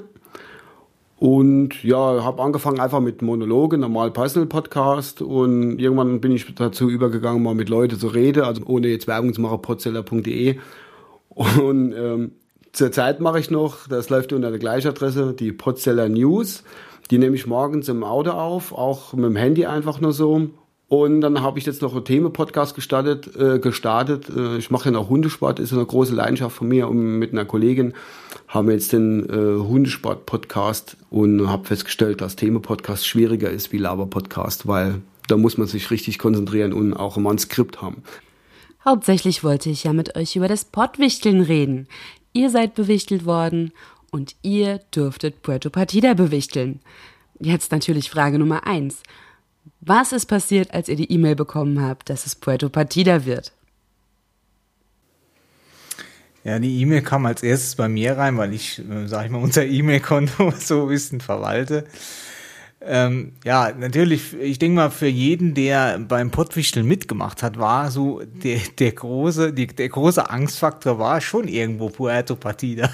Und 1.20 1.84
ja, 1.84 2.24
habe 2.24 2.44
angefangen 2.44 2.80
einfach 2.80 3.00
mit 3.00 3.24
Monologen, 3.24 3.80
normal 3.82 4.12
Personal 4.12 4.48
Podcast. 4.48 5.22
Und 5.22 5.80
irgendwann 5.80 6.22
bin 6.22 6.32
ich 6.32 6.54
dazu 6.54 6.90
übergegangen, 6.90 7.42
mal 7.42 7.56
mit 7.56 7.70
Leuten 7.70 7.98
zu 7.98 8.08
reden, 8.08 8.44
also 8.44 8.64
ohne 8.66 8.90
jetzt 8.90 9.08
Werbung 9.08 9.34
zu 9.34 9.42
machen, 9.42 9.62
podseller.de. 9.62 10.58
Und 11.30 11.94
ähm, 11.94 12.32
Zurzeit 12.78 13.20
mache 13.22 13.40
ich 13.40 13.50
noch, 13.50 13.88
das 13.88 14.12
läuft 14.12 14.34
unter 14.34 14.52
der 14.52 14.60
gleichen 14.60 14.90
Adresse, 14.90 15.34
die 15.34 15.52
Potzeller 15.52 16.10
News. 16.10 16.62
Die 17.10 17.18
nehme 17.18 17.36
ich 17.36 17.48
morgens 17.48 17.90
im 17.90 18.04
Auto 18.04 18.30
auf, 18.30 18.72
auch 18.72 19.14
mit 19.14 19.26
dem 19.26 19.36
Handy 19.36 19.66
einfach 19.66 20.00
nur 20.00 20.14
so. 20.14 20.52
Und 20.88 21.22
dann 21.22 21.42
habe 21.42 21.58
ich 21.58 21.66
jetzt 21.66 21.82
noch 21.82 21.96
einen 21.96 22.06
Themen-Podcast 22.06 22.76
gestartet. 22.76 23.36
Äh, 23.36 23.58
gestartet. 23.58 24.30
Äh, 24.30 24.58
ich 24.58 24.70
mache 24.70 24.86
ja 24.86 24.92
noch 24.92 25.10
Hundesport, 25.10 25.58
ist 25.58 25.74
eine 25.74 25.88
große 25.88 26.14
Leidenschaft 26.14 26.56
von 26.56 26.68
mir. 26.68 26.88
Und 26.88 27.18
mit 27.18 27.32
einer 27.32 27.46
Kollegin 27.46 27.96
haben 28.48 28.68
wir 28.68 28.76
jetzt 28.76 28.94
den 28.94 29.28
äh, 29.28 29.60
Hundesport-Podcast 29.60 30.98
und 31.10 31.50
habe 31.50 31.66
festgestellt, 31.66 32.22
dass 32.22 32.36
Themen-Podcast 32.36 33.08
schwieriger 33.08 33.50
ist 33.50 33.72
wie 33.72 33.80
Laber-Podcast, 33.80 34.68
weil 34.68 35.02
da 35.28 35.36
muss 35.36 35.58
man 35.58 35.66
sich 35.66 35.90
richtig 35.90 36.20
konzentrieren 36.20 36.74
und 36.74 36.94
auch 36.94 37.18
immer 37.18 37.32
ein 37.32 37.40
Skript 37.40 37.82
haben. 37.82 38.04
Hauptsächlich 38.86 39.44
wollte 39.44 39.72
ich 39.72 39.84
ja 39.84 39.94
mit 39.94 40.16
euch 40.16 40.36
über 40.36 40.48
das 40.48 40.64
Pottwichteln 40.64 41.42
reden. 41.42 41.88
Ihr 42.34 42.50
seid 42.50 42.76
bewichtelt 42.76 43.26
worden 43.26 43.72
und 44.12 44.36
ihr 44.42 44.80
dürftet 44.96 45.42
Puerto 45.42 45.70
Partida 45.70 46.14
bewichteln. 46.14 46.80
Jetzt 47.40 47.72
natürlich 47.72 48.10
Frage 48.10 48.40
Nummer 48.40 48.66
eins. 48.66 49.04
Was 49.82 50.12
ist 50.12 50.26
passiert, 50.26 50.74
als 50.74 50.90
ihr 50.90 50.96
die 50.96 51.12
E-Mail 51.12 51.36
bekommen 51.36 51.82
habt, 51.82 52.10
dass 52.10 52.26
es 52.26 52.36
Puerto 52.36 52.70
Partida 52.70 53.26
wird? 53.26 53.52
Ja, 56.44 56.60
die 56.60 56.80
E-Mail 56.82 57.02
kam 57.02 57.26
als 57.26 57.44
erstes 57.44 57.76
bei 57.76 57.90
mir 57.90 58.18
rein, 58.18 58.38
weil 58.38 58.54
ich, 58.54 58.80
äh, 58.80 59.08
sag 59.08 59.26
ich 59.26 59.32
mal, 59.32 59.42
unser 59.44 59.66
E-Mail-Konto 59.66 60.52
so 60.58 60.84
ein 60.84 60.88
bisschen 60.88 61.22
verwalte. 61.22 61.86
Ähm, 62.80 63.32
ja, 63.44 63.72
natürlich, 63.76 64.36
ich 64.40 64.60
denke 64.60 64.76
mal, 64.76 64.92
für 64.92 65.08
jeden, 65.08 65.56
der 65.56 65.98
beim 65.98 66.30
Pottwichteln 66.30 66.88
mitgemacht 66.88 67.42
hat, 67.42 67.58
war 67.58 67.90
so 67.90 68.22
der, 68.24 68.60
der 68.78 68.92
große, 68.92 69.52
die, 69.52 69.66
der 69.66 69.90
große 69.90 70.30
Angstfaktor 70.30 71.00
war 71.00 71.20
schon 71.20 71.48
irgendwo 71.48 71.90
Puerto 71.90 72.36
Partida. 72.36 72.92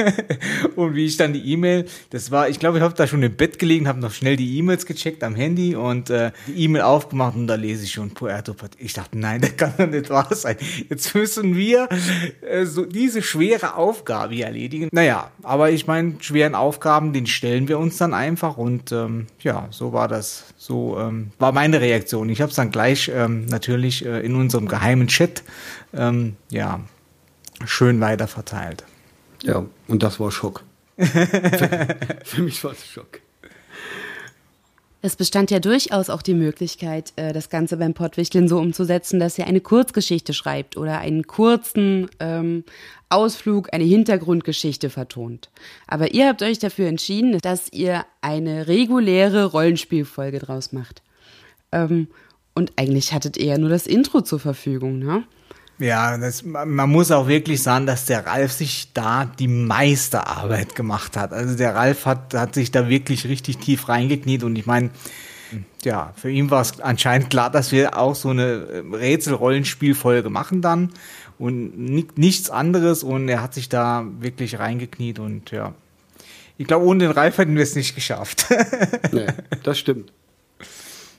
und 0.76 0.94
wie 0.94 1.04
ich 1.04 1.18
dann 1.18 1.34
die 1.34 1.52
E-Mail, 1.52 1.84
das 2.08 2.30
war, 2.30 2.48
ich 2.48 2.58
glaube, 2.58 2.78
ich 2.78 2.84
habe 2.84 2.94
da 2.94 3.06
schon 3.06 3.22
im 3.22 3.36
Bett 3.36 3.58
gelegen, 3.58 3.86
habe 3.86 4.00
noch 4.00 4.12
schnell 4.12 4.36
die 4.36 4.56
E-Mails 4.56 4.86
gecheckt 4.86 5.22
am 5.24 5.34
Handy 5.34 5.76
und 5.76 6.08
äh, 6.08 6.32
die 6.46 6.64
E-Mail 6.64 6.82
aufgemacht 6.82 7.36
und 7.36 7.46
da 7.48 7.56
lese 7.56 7.84
ich 7.84 7.92
schon 7.92 8.12
Puerto 8.12 8.54
Partida. 8.54 8.82
Ich 8.82 8.94
dachte, 8.94 9.18
nein, 9.18 9.42
das 9.42 9.58
kann 9.58 9.74
doch 9.76 9.88
nicht 9.88 10.08
wahr 10.08 10.34
sein. 10.34 10.56
Jetzt 10.88 11.14
müssen 11.14 11.54
wir 11.54 11.86
äh, 12.40 12.64
so 12.64 12.86
diese 12.86 13.20
schwere 13.20 13.74
Aufgabe 13.76 14.40
erledigen. 14.40 14.88
Naja, 14.90 15.30
aber 15.42 15.70
ich 15.70 15.86
meine, 15.86 16.14
schweren 16.20 16.54
Aufgaben, 16.54 17.12
den 17.12 17.26
stellen 17.26 17.68
wir 17.68 17.78
uns 17.78 17.98
dann 17.98 18.14
einfach 18.14 18.56
und 18.56 18.90
ähm, 19.04 19.26
ja, 19.40 19.68
so 19.70 19.92
war 19.92 20.08
das. 20.08 20.44
So 20.56 20.98
ähm, 20.98 21.30
war 21.38 21.52
meine 21.52 21.80
Reaktion. 21.80 22.28
Ich 22.28 22.40
habe 22.40 22.50
es 22.50 22.56
dann 22.56 22.70
gleich 22.70 23.10
ähm, 23.14 23.46
natürlich 23.46 24.04
äh, 24.04 24.20
in 24.20 24.34
unserem 24.34 24.68
geheimen 24.68 25.08
Chat 25.08 25.42
ähm, 25.92 26.36
ja 26.50 26.80
schön 27.64 28.00
weiter 28.00 28.28
verteilt. 28.28 28.84
Ja, 29.42 29.64
und 29.88 30.02
das 30.02 30.20
war 30.20 30.30
Schock. 30.30 30.64
für, 30.96 31.96
für 32.24 32.42
mich 32.42 32.62
war 32.64 32.72
es 32.72 32.86
Schock. 32.86 33.20
Es 35.04 35.16
bestand 35.16 35.50
ja 35.50 35.58
durchaus 35.58 36.10
auch 36.10 36.22
die 36.22 36.34
Möglichkeit, 36.34 37.12
äh, 37.16 37.32
das 37.32 37.50
Ganze 37.50 37.76
beim 37.76 37.92
Pottwichteln 37.92 38.46
so 38.46 38.58
umzusetzen, 38.58 39.18
dass 39.18 39.36
ihr 39.36 39.48
eine 39.48 39.60
Kurzgeschichte 39.60 40.32
schreibt 40.32 40.76
oder 40.76 40.98
einen 40.98 41.26
kurzen 41.26 42.08
ähm, 42.20 42.62
Ausflug, 43.08 43.74
eine 43.74 43.82
Hintergrundgeschichte 43.82 44.90
vertont. 44.90 45.50
Aber 45.88 46.14
ihr 46.14 46.28
habt 46.28 46.40
euch 46.42 46.60
dafür 46.60 46.86
entschieden, 46.86 47.36
dass 47.42 47.72
ihr 47.72 48.06
eine 48.20 48.68
reguläre 48.68 49.46
Rollenspielfolge 49.46 50.38
draus 50.38 50.72
macht. 50.72 51.02
Ähm, 51.72 52.06
und 52.54 52.72
eigentlich 52.76 53.12
hattet 53.12 53.36
ihr 53.36 53.46
ja 53.46 53.58
nur 53.58 53.70
das 53.70 53.88
Intro 53.88 54.20
zur 54.20 54.38
Verfügung, 54.38 55.00
ne? 55.00 55.24
Ja, 55.82 56.16
das, 56.16 56.44
man 56.44 56.88
muss 56.88 57.10
auch 57.10 57.26
wirklich 57.26 57.60
sagen, 57.60 57.86
dass 57.86 58.04
der 58.04 58.24
Ralf 58.24 58.52
sich 58.52 58.92
da 58.94 59.24
die 59.24 59.48
Meisterarbeit 59.48 60.76
gemacht 60.76 61.16
hat. 61.16 61.32
Also 61.32 61.56
der 61.56 61.74
Ralf 61.74 62.06
hat, 62.06 62.34
hat 62.34 62.54
sich 62.54 62.70
da 62.70 62.88
wirklich 62.88 63.26
richtig 63.26 63.58
tief 63.58 63.88
reingekniet 63.88 64.44
und 64.44 64.54
ich 64.54 64.64
meine, 64.64 64.90
ja, 65.82 66.12
für 66.14 66.30
ihn 66.30 66.52
war 66.52 66.60
es 66.60 66.80
anscheinend 66.80 67.30
klar, 67.30 67.50
dass 67.50 67.72
wir 67.72 67.98
auch 67.98 68.14
so 68.14 68.28
eine 68.30 68.42
äh, 68.42 68.96
Rätsel-Rollenspielfolge 68.96 70.30
machen 70.30 70.62
dann 70.62 70.90
und 71.36 71.76
nichts 72.16 72.48
anderes 72.48 73.02
und 73.02 73.28
er 73.28 73.42
hat 73.42 73.52
sich 73.52 73.68
da 73.68 74.06
wirklich 74.20 74.60
reingekniet 74.60 75.18
und 75.18 75.50
ja. 75.50 75.74
Ich 76.58 76.68
glaube, 76.68 76.86
ohne 76.86 77.00
den 77.00 77.10
Ralf 77.10 77.38
hätten 77.38 77.56
wir 77.56 77.64
es 77.64 77.74
nicht 77.74 77.96
geschafft. 77.96 78.46
nee, 79.10 79.26
das 79.64 79.80
stimmt. 79.80 80.12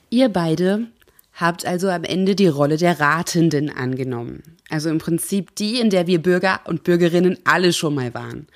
Ihr 0.08 0.30
beide 0.30 0.86
habt 1.34 1.66
also 1.66 1.88
am 1.88 2.04
Ende 2.04 2.34
die 2.34 2.48
Rolle 2.48 2.76
der 2.76 3.00
Ratenden 3.00 3.70
angenommen. 3.70 4.42
Also 4.70 4.88
im 4.88 4.98
Prinzip 4.98 5.54
die, 5.56 5.80
in 5.80 5.90
der 5.90 6.06
wir 6.06 6.22
Bürger 6.22 6.60
und 6.64 6.84
Bürgerinnen 6.84 7.38
alle 7.44 7.72
schon 7.72 7.94
mal 7.94 8.14
waren. 8.14 8.46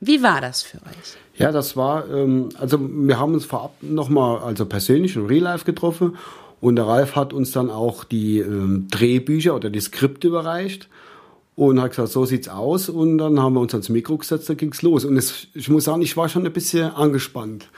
Wie 0.00 0.22
war 0.22 0.40
das 0.40 0.62
für 0.62 0.78
euch? 0.78 1.16
Ja, 1.36 1.52
das 1.52 1.76
war, 1.76 2.08
ähm, 2.08 2.50
also 2.58 2.78
wir 2.80 3.18
haben 3.18 3.34
uns 3.34 3.44
vorab 3.44 3.74
nochmal, 3.80 4.38
also 4.38 4.66
persönlich 4.66 5.16
in 5.16 5.26
Real 5.26 5.42
Life 5.42 5.64
getroffen 5.64 6.16
und 6.60 6.76
der 6.76 6.86
Ralf 6.86 7.16
hat 7.16 7.32
uns 7.32 7.50
dann 7.52 7.70
auch 7.70 8.04
die 8.04 8.38
ähm, 8.38 8.86
Drehbücher 8.90 9.54
oder 9.54 9.70
die 9.70 9.80
Skripte 9.80 10.28
überreicht 10.28 10.88
und 11.56 11.80
hat 11.80 11.90
gesagt, 11.90 12.10
so 12.10 12.24
sieht's 12.24 12.48
aus 12.48 12.88
und 12.88 13.18
dann 13.18 13.40
haben 13.40 13.54
wir 13.54 13.60
uns 13.60 13.74
ans 13.74 13.88
Mikro 13.88 14.16
gesetzt, 14.16 14.48
da 14.48 14.54
ging's 14.54 14.82
los 14.82 15.04
und 15.04 15.16
es, 15.16 15.48
ich 15.54 15.68
muss 15.68 15.84
sagen, 15.84 16.02
ich 16.02 16.16
war 16.16 16.28
schon 16.28 16.46
ein 16.46 16.52
bisschen 16.52 16.90
angespannt. 16.92 17.68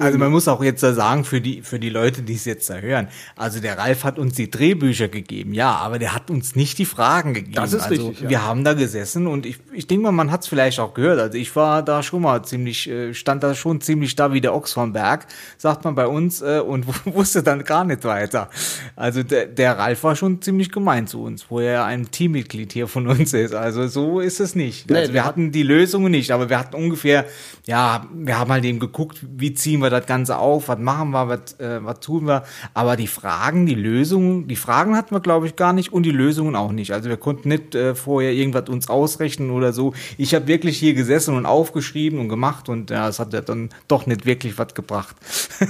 Also 0.00 0.16
man 0.16 0.30
muss 0.30 0.46
auch 0.46 0.62
jetzt 0.62 0.82
da 0.84 0.92
sagen, 0.92 1.24
für 1.24 1.40
die, 1.40 1.62
für 1.62 1.80
die 1.80 1.88
Leute, 1.88 2.22
die 2.22 2.34
es 2.34 2.44
jetzt 2.44 2.70
da 2.70 2.76
hören, 2.76 3.08
also 3.34 3.58
der 3.60 3.78
Ralf 3.78 4.04
hat 4.04 4.18
uns 4.18 4.34
die 4.34 4.48
Drehbücher 4.48 5.08
gegeben, 5.08 5.54
ja, 5.54 5.74
aber 5.74 5.98
der 5.98 6.14
hat 6.14 6.30
uns 6.30 6.54
nicht 6.54 6.78
die 6.78 6.84
Fragen 6.84 7.34
gegeben. 7.34 7.54
Das 7.54 7.72
ist 7.72 7.82
also 7.82 8.06
richtig, 8.08 8.22
ja. 8.22 8.30
Wir 8.30 8.44
haben 8.44 8.62
da 8.62 8.74
gesessen 8.74 9.26
und 9.26 9.44
ich, 9.44 9.58
ich 9.72 9.88
denke 9.88 10.04
mal, 10.04 10.12
man 10.12 10.30
hat 10.30 10.42
es 10.42 10.46
vielleicht 10.46 10.78
auch 10.78 10.94
gehört. 10.94 11.18
Also 11.18 11.36
ich 11.36 11.54
war 11.56 11.82
da 11.82 12.04
schon 12.04 12.22
mal 12.22 12.44
ziemlich, 12.44 12.88
äh, 12.88 13.12
stand 13.12 13.42
da 13.42 13.56
schon 13.56 13.80
ziemlich 13.80 14.14
da 14.14 14.32
wie 14.32 14.40
der 14.40 14.54
Ochs 14.54 14.72
vom 14.72 14.92
Berg, 14.92 15.26
sagt 15.56 15.84
man 15.84 15.96
bei 15.96 16.06
uns, 16.06 16.42
äh, 16.42 16.60
und 16.60 16.86
wusste 17.04 17.42
dann 17.42 17.64
gar 17.64 17.84
nicht 17.84 18.04
weiter. 18.04 18.50
Also 18.94 19.24
der, 19.24 19.46
der 19.46 19.78
Ralf 19.78 20.04
war 20.04 20.14
schon 20.14 20.40
ziemlich 20.40 20.70
gemein 20.70 21.08
zu 21.08 21.24
uns, 21.24 21.46
wo 21.48 21.58
er 21.58 21.84
ein 21.84 22.08
Teammitglied 22.12 22.72
hier 22.72 22.86
von 22.86 23.08
uns 23.08 23.34
ist. 23.34 23.52
Also 23.52 23.88
so 23.88 24.20
ist 24.20 24.38
es 24.38 24.54
nicht. 24.54 24.88
Nee, 24.88 24.98
also 24.98 25.12
wir 25.12 25.24
hatten 25.24 25.50
die 25.50 25.64
Lösungen 25.64 26.12
nicht, 26.12 26.30
aber 26.30 26.48
wir 26.48 26.58
hatten 26.60 26.76
ungefähr, 26.76 27.26
ja, 27.66 28.06
wir 28.14 28.38
haben 28.38 28.52
halt 28.52 28.64
eben 28.64 28.78
geguckt, 28.78 29.18
wie 29.22 29.54
ziehen 29.54 29.80
wir 29.80 29.87
das 29.90 30.06
Ganze 30.06 30.38
auf, 30.38 30.68
was 30.68 30.78
machen 30.78 31.10
wir, 31.10 31.28
was, 31.28 31.60
äh, 31.60 31.84
was 31.84 32.00
tun 32.00 32.26
wir. 32.26 32.44
Aber 32.74 32.96
die 32.96 33.06
Fragen, 33.06 33.66
die 33.66 33.74
Lösungen, 33.74 34.48
die 34.48 34.56
Fragen 34.56 34.96
hatten 34.96 35.14
wir, 35.14 35.20
glaube 35.20 35.46
ich, 35.46 35.56
gar 35.56 35.72
nicht 35.72 35.92
und 35.92 36.04
die 36.04 36.10
Lösungen 36.10 36.56
auch 36.56 36.72
nicht. 36.72 36.92
Also 36.92 37.08
wir 37.08 37.16
konnten 37.16 37.48
nicht 37.48 37.74
äh, 37.74 37.94
vorher 37.94 38.32
irgendwas 38.32 38.68
uns 38.68 38.88
ausrechnen 38.88 39.50
oder 39.50 39.72
so. 39.72 39.94
Ich 40.16 40.34
habe 40.34 40.46
wirklich 40.46 40.78
hier 40.78 40.94
gesessen 40.94 41.36
und 41.36 41.46
aufgeschrieben 41.46 42.18
und 42.18 42.28
gemacht 42.28 42.68
und 42.68 42.90
ja, 42.90 43.08
es 43.08 43.18
hat 43.18 43.32
ja 43.32 43.40
dann 43.40 43.70
doch 43.88 44.06
nicht 44.06 44.26
wirklich 44.26 44.58
was 44.58 44.74
gebracht. 44.74 45.16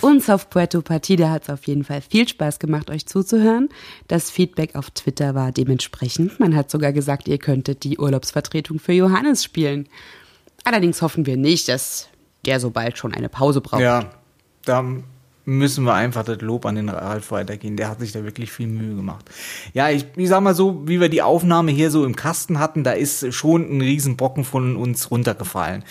Uns 0.00 0.30
auf 0.30 0.48
Puerto 0.48 0.80
Partida 0.80 1.30
hat 1.30 1.44
es 1.44 1.50
auf 1.50 1.66
jeden 1.66 1.84
Fall 1.84 2.00
viel 2.00 2.26
Spaß 2.26 2.58
gemacht, 2.58 2.90
euch 2.90 3.06
zuzuhören. 3.06 3.68
Das 4.06 4.30
Feedback 4.30 4.74
auf 4.74 4.90
Twitter 4.90 5.34
war 5.34 5.52
dementsprechend. 5.52 6.40
Man 6.40 6.56
hat 6.56 6.70
sogar 6.70 6.92
gesagt, 6.92 7.28
ihr 7.28 7.38
könntet 7.38 7.84
die 7.84 7.98
Urlaubsvertretung 7.98 8.78
für 8.78 8.92
Johannes 8.92 9.44
spielen. 9.44 9.88
Allerdings 10.64 11.02
hoffen 11.02 11.26
wir 11.26 11.36
nicht, 11.36 11.68
dass 11.68 12.08
der 12.46 12.60
so 12.60 12.70
bald 12.70 12.98
schon 12.98 13.14
eine 13.14 13.28
Pause 13.28 13.60
braucht. 13.60 13.82
Ja, 13.82 14.10
da 14.64 14.84
müssen 15.48 15.84
wir 15.84 15.94
einfach 15.94 16.24
das 16.24 16.42
Lob 16.42 16.66
an 16.66 16.74
den 16.74 16.90
Ralf 16.90 17.30
weitergehen. 17.30 17.78
Der 17.78 17.88
hat 17.88 18.00
sich 18.00 18.12
da 18.12 18.22
wirklich 18.22 18.52
viel 18.52 18.66
Mühe 18.66 18.94
gemacht. 18.94 19.24
Ja, 19.72 19.88
ich, 19.88 20.04
ich 20.14 20.28
sag 20.28 20.42
mal 20.42 20.54
so, 20.54 20.86
wie 20.86 21.00
wir 21.00 21.08
die 21.08 21.22
Aufnahme 21.22 21.70
hier 21.70 21.90
so 21.90 22.04
im 22.04 22.14
Kasten 22.14 22.58
hatten, 22.58 22.84
da 22.84 22.92
ist 22.92 23.32
schon 23.32 23.62
ein 23.62 23.80
Riesenbrocken 23.80 24.44
von 24.44 24.76
uns 24.76 25.10
runtergefallen. 25.10 25.84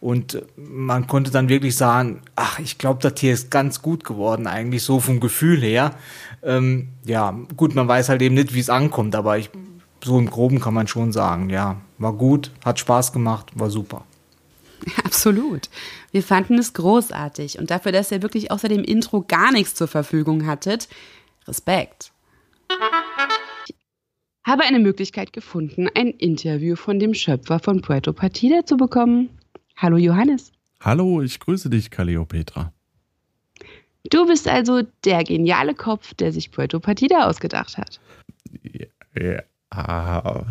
Und 0.00 0.42
man 0.56 1.06
konnte 1.06 1.30
dann 1.30 1.48
wirklich 1.48 1.76
sagen, 1.76 2.22
ach, 2.34 2.58
ich 2.58 2.76
glaube, 2.76 3.00
das 3.08 3.20
hier 3.20 3.32
ist 3.32 3.52
ganz 3.52 3.82
gut 3.82 4.02
geworden, 4.02 4.48
eigentlich 4.48 4.82
so 4.82 4.98
vom 4.98 5.20
Gefühl 5.20 5.60
her. 5.60 5.92
Ähm, 6.42 6.88
ja, 7.04 7.38
gut, 7.56 7.76
man 7.76 7.86
weiß 7.86 8.08
halt 8.08 8.20
eben 8.20 8.34
nicht, 8.34 8.52
wie 8.52 8.60
es 8.60 8.68
ankommt, 8.68 9.14
aber 9.14 9.38
ich, 9.38 9.48
so 10.02 10.18
im 10.18 10.28
Groben 10.28 10.60
kann 10.60 10.74
man 10.74 10.88
schon 10.88 11.12
sagen, 11.12 11.50
ja, 11.50 11.76
war 11.98 12.14
gut, 12.14 12.50
hat 12.64 12.80
Spaß 12.80 13.12
gemacht, 13.12 13.52
war 13.54 13.70
super. 13.70 14.02
Absolut. 15.04 15.68
Wir 16.12 16.22
fanden 16.22 16.58
es 16.58 16.72
großartig 16.74 17.58
und 17.58 17.70
dafür, 17.70 17.92
dass 17.92 18.10
ihr 18.10 18.22
wirklich 18.22 18.50
außer 18.50 18.68
dem 18.68 18.84
Intro 18.84 19.22
gar 19.22 19.52
nichts 19.52 19.74
zur 19.74 19.88
Verfügung 19.88 20.46
hattet, 20.46 20.88
Respekt. 21.46 22.12
Ich 23.66 23.74
habe 24.44 24.64
eine 24.64 24.78
Möglichkeit 24.78 25.32
gefunden, 25.32 25.88
ein 25.94 26.08
Interview 26.08 26.76
von 26.76 26.98
dem 26.98 27.14
Schöpfer 27.14 27.58
von 27.58 27.80
Puerto 27.80 28.12
Partida 28.12 28.66
zu 28.66 28.76
bekommen. 28.76 29.30
Hallo 29.76 29.96
Johannes. 29.96 30.52
Hallo, 30.80 31.22
ich 31.22 31.40
grüße 31.40 31.70
dich, 31.70 31.90
Calliopetra. 31.90 32.72
Du 34.10 34.26
bist 34.26 34.46
also 34.46 34.82
der 35.04 35.24
geniale 35.24 35.74
Kopf, 35.74 36.12
der 36.14 36.30
sich 36.30 36.50
Puerto 36.50 36.78
Partida 36.78 37.26
ausgedacht 37.26 37.78
hat. 37.78 38.00
Ja. 39.14 39.42
Also, 39.74 40.46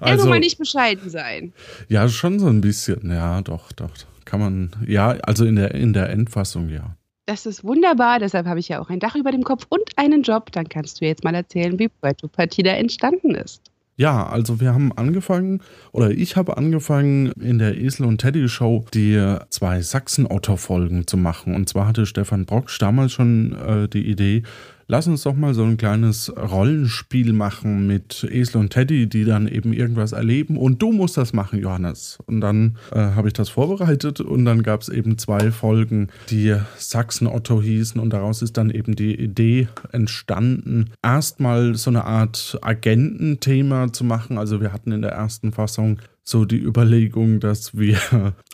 also, 0.00 0.24
nur 0.24 0.34
mal 0.34 0.40
nicht 0.40 0.58
bescheiden 0.58 1.10
sein. 1.10 1.52
Ja, 1.88 2.08
schon 2.08 2.38
so 2.38 2.46
ein 2.46 2.60
bisschen. 2.60 3.10
Ja, 3.10 3.40
doch, 3.42 3.72
doch. 3.72 3.90
Kann 4.24 4.40
man, 4.40 4.70
ja, 4.86 5.08
also 5.22 5.44
in 5.44 5.56
der, 5.56 5.74
in 5.74 5.92
der 5.92 6.10
Endfassung, 6.10 6.68
ja. 6.68 6.96
Das 7.26 7.46
ist 7.46 7.64
wunderbar, 7.64 8.20
deshalb 8.20 8.46
habe 8.46 8.60
ich 8.60 8.68
ja 8.68 8.80
auch 8.80 8.88
ein 8.88 9.00
Dach 9.00 9.16
über 9.16 9.32
dem 9.32 9.42
Kopf 9.42 9.66
und 9.68 9.82
einen 9.96 10.22
Job. 10.22 10.52
Dann 10.52 10.68
kannst 10.68 11.00
du 11.00 11.06
jetzt 11.06 11.24
mal 11.24 11.34
erzählen, 11.34 11.78
wie 11.78 11.88
Puerto 11.88 12.28
Partida 12.28 12.70
entstanden 12.72 13.34
ist. 13.34 13.70
Ja, 13.98 14.26
also 14.26 14.60
wir 14.60 14.74
haben 14.74 14.92
angefangen, 14.92 15.62
oder 15.90 16.10
ich 16.10 16.36
habe 16.36 16.58
angefangen, 16.58 17.32
in 17.40 17.58
der 17.58 17.78
Esel 17.78 18.04
und 18.04 18.18
Teddy 18.20 18.46
Show 18.48 18.84
die 18.92 19.36
zwei 19.48 19.80
Sachsen-Otto-Folgen 19.80 21.06
zu 21.06 21.16
machen. 21.16 21.54
Und 21.54 21.68
zwar 21.68 21.86
hatte 21.88 22.04
Stefan 22.04 22.44
Brocksch 22.44 22.78
damals 22.78 23.12
schon 23.12 23.54
äh, 23.54 23.88
die 23.88 24.06
Idee, 24.06 24.42
lass 24.88 25.06
uns 25.06 25.22
doch 25.22 25.34
mal 25.34 25.54
so 25.54 25.64
ein 25.64 25.76
kleines 25.76 26.32
Rollenspiel 26.36 27.32
machen 27.32 27.86
mit 27.86 28.24
Esel 28.30 28.60
und 28.60 28.70
Teddy, 28.70 29.08
die 29.08 29.24
dann 29.24 29.48
eben 29.48 29.72
irgendwas 29.72 30.12
erleben. 30.12 30.56
Und 30.56 30.82
du 30.82 30.92
musst 30.92 31.16
das 31.16 31.32
machen, 31.32 31.60
Johannes. 31.60 32.18
Und 32.26 32.40
dann 32.40 32.76
äh, 32.92 32.98
habe 32.98 33.28
ich 33.28 33.34
das 33.34 33.48
vorbereitet 33.48 34.20
und 34.20 34.44
dann 34.44 34.62
gab 34.62 34.82
es 34.82 34.88
eben 34.88 35.18
zwei 35.18 35.50
Folgen, 35.50 36.08
die 36.30 36.56
Sachsen-Otto 36.76 37.60
hießen. 37.60 38.00
Und 38.00 38.10
daraus 38.12 38.42
ist 38.42 38.56
dann 38.56 38.70
eben 38.70 38.96
die 38.96 39.14
Idee 39.14 39.68
entstanden, 39.92 40.90
erstmal 41.02 41.74
so 41.74 41.90
eine 41.90 42.04
Art 42.04 42.58
Agententhema 42.62 43.92
zu 43.92 44.04
machen. 44.04 44.38
Also 44.38 44.60
wir 44.60 44.72
hatten 44.72 44.92
in 44.92 45.02
der 45.02 45.12
ersten 45.12 45.52
Fassung 45.52 45.98
so 46.22 46.44
die 46.44 46.60
Überlegung, 46.60 47.40
dass 47.40 47.76
wir 47.76 47.98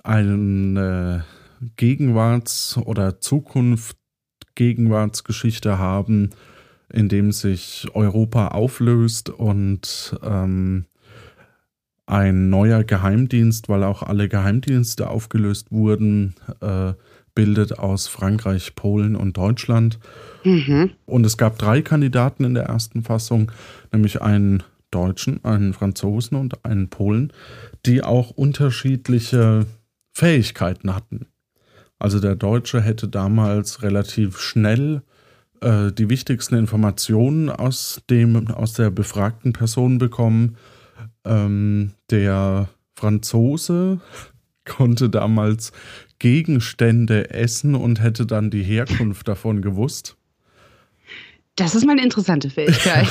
eine 0.03 1.25
Gegenwarts- 1.77 2.77
oder 2.77 3.21
Zukunft 3.21 3.97
Gegenwartsgeschichte 4.55 5.79
haben, 5.79 6.31
in 6.93 7.09
dem 7.09 7.33
sich 7.33 7.87
Europa 7.95 8.49
auflöst 8.49 9.31
und 9.31 10.19
ähm, 10.23 10.87
ein 12.07 12.51
neuer 12.51 12.85
Geheimdienst, 12.85 13.69
weil 13.69 13.85
auch 13.85 14.03
alle 14.03 14.29
Geheimdienste 14.29 15.09
aufgelöst 15.09 15.73
wurden, 15.73 16.35
äh, 16.61 16.93
bildet 17.35 17.79
aus 17.79 18.09
Frankreich, 18.09 18.75
Polen 18.75 19.17
und 19.17 19.37
Deutschland. 19.37 19.99
Mhm. 20.45 20.91
Und 21.07 21.25
es 21.25 21.39
gab 21.39 21.59
drei 21.59 21.81
Kandidaten 21.81 22.45
in 22.45 22.55
der 22.55 22.65
ersten 22.65 23.03
Fassung, 23.03 23.51
nämlich 23.93 24.21
einen 24.21 24.63
Deutschen, 24.91 25.43
einen 25.45 25.73
Franzosen 25.73 26.37
und 26.37 26.65
einen 26.65 26.91
Polen, 26.91 27.33
die 27.87 28.03
auch 28.03 28.31
unterschiedliche 28.31 29.67
Fähigkeiten 30.13 30.95
hatten. 30.95 31.27
Also 32.03 32.19
der 32.19 32.35
Deutsche 32.35 32.81
hätte 32.81 33.07
damals 33.07 33.85
relativ 33.85 34.41
schnell 34.41 35.03
äh, 35.61 35.93
die 35.93 36.11
wichtigsten 36.11 36.57
Informationen 36.57 37.49
aus, 37.49 38.03
dem, 38.11 38.49
aus 38.49 38.73
der 38.73 38.91
befragten 38.91 39.53
Person 39.53 39.99
bekommen. 39.99 40.57
Ähm, 41.25 41.93
der 42.11 42.69
Franzose 42.97 44.01
konnte 44.65 45.11
damals 45.11 45.71
Gegenstände 46.19 47.31
essen 47.31 47.77
und 47.77 48.03
hätte 48.03 48.27
dann 48.27 48.51
die 48.51 48.65
Herkunft 48.65 49.29
davon 49.29 49.63
gewusst. 49.63 50.17
Das 51.55 51.77
ist 51.77 51.87
mal 51.87 51.93
eine 51.93 52.03
interessante 52.03 52.51
Fähigkeit. 52.51 53.07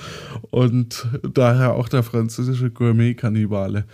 und 0.50 1.06
daher 1.32 1.74
auch 1.74 1.88
der 1.88 2.02
französische 2.02 2.70
Gourmet-Kannibale. 2.70 3.84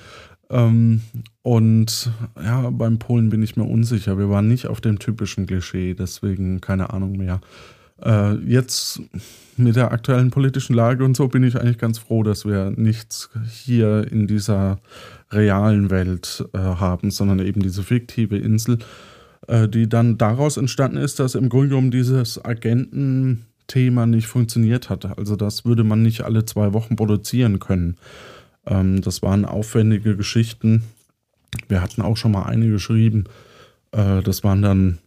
Ähm, 0.51 1.03
und 1.43 2.11
ja, 2.43 2.71
beim 2.71 2.99
Polen 2.99 3.29
bin 3.29 3.43
ich 3.43 3.57
mir 3.57 3.65
unsicher. 3.65 4.19
Wir 4.19 4.31
waren 4.31 4.49
nicht 4.49 4.67
auf 4.67 4.81
dem 4.81 4.99
typischen 4.99 5.47
Klischee, 5.47 5.95
deswegen 5.95 6.61
keine 6.61 6.91
Ahnung 6.91 7.13
mehr. 7.17 7.41
Äh, 8.03 8.35
jetzt 8.47 9.01
mit 9.57 9.77
der 9.77 9.93
aktuellen 9.93 10.31
politischen 10.31 10.75
Lage 10.75 11.05
und 11.05 11.17
so 11.17 11.29
bin 11.29 11.43
ich 11.43 11.61
eigentlich 11.61 11.79
ganz 11.79 11.99
froh, 11.99 12.23
dass 12.23 12.45
wir 12.47 12.71
nichts 12.77 13.29
hier 13.51 14.07
in 14.11 14.27
dieser 14.27 14.79
realen 15.31 15.91
Welt 15.91 16.45
äh, 16.53 16.59
haben, 16.59 17.11
sondern 17.11 17.41
eben 17.41 17.61
diese 17.61 17.83
fiktive 17.83 18.39
Insel, 18.39 18.79
äh, 19.49 19.69
die 19.69 19.89
dann 19.89 20.17
daraus 20.17 20.57
entstanden 20.57 20.99
ist, 20.99 21.19
dass 21.19 21.35
im 21.35 21.49
Grunde 21.49 21.71
genommen 21.71 21.91
dieses 21.91 22.43
Agententhema 22.45 24.07
nicht 24.07 24.29
funktioniert 24.29 24.91
hat. 24.91 25.19
Also 25.19 25.35
das 25.35 25.65
würde 25.65 25.83
man 25.83 26.03
nicht 26.03 26.23
alle 26.23 26.45
zwei 26.45 26.73
Wochen 26.73 26.95
produzieren 26.95 27.59
können. 27.59 27.97
Ähm, 28.69 29.01
das 29.01 29.23
waren 29.23 29.45
aufwendige 29.45 30.17
Geschichten. 30.17 30.85
Wir 31.69 31.83
hatten 31.83 32.03
auch 32.03 32.17
schon 32.17 32.33
mal 32.33 32.45
eine 32.45 32.69
geschrieben. 32.69 33.25
Äh, 33.93 34.23
das 34.23 34.45
waren 34.45 34.63
dann, 34.63 34.99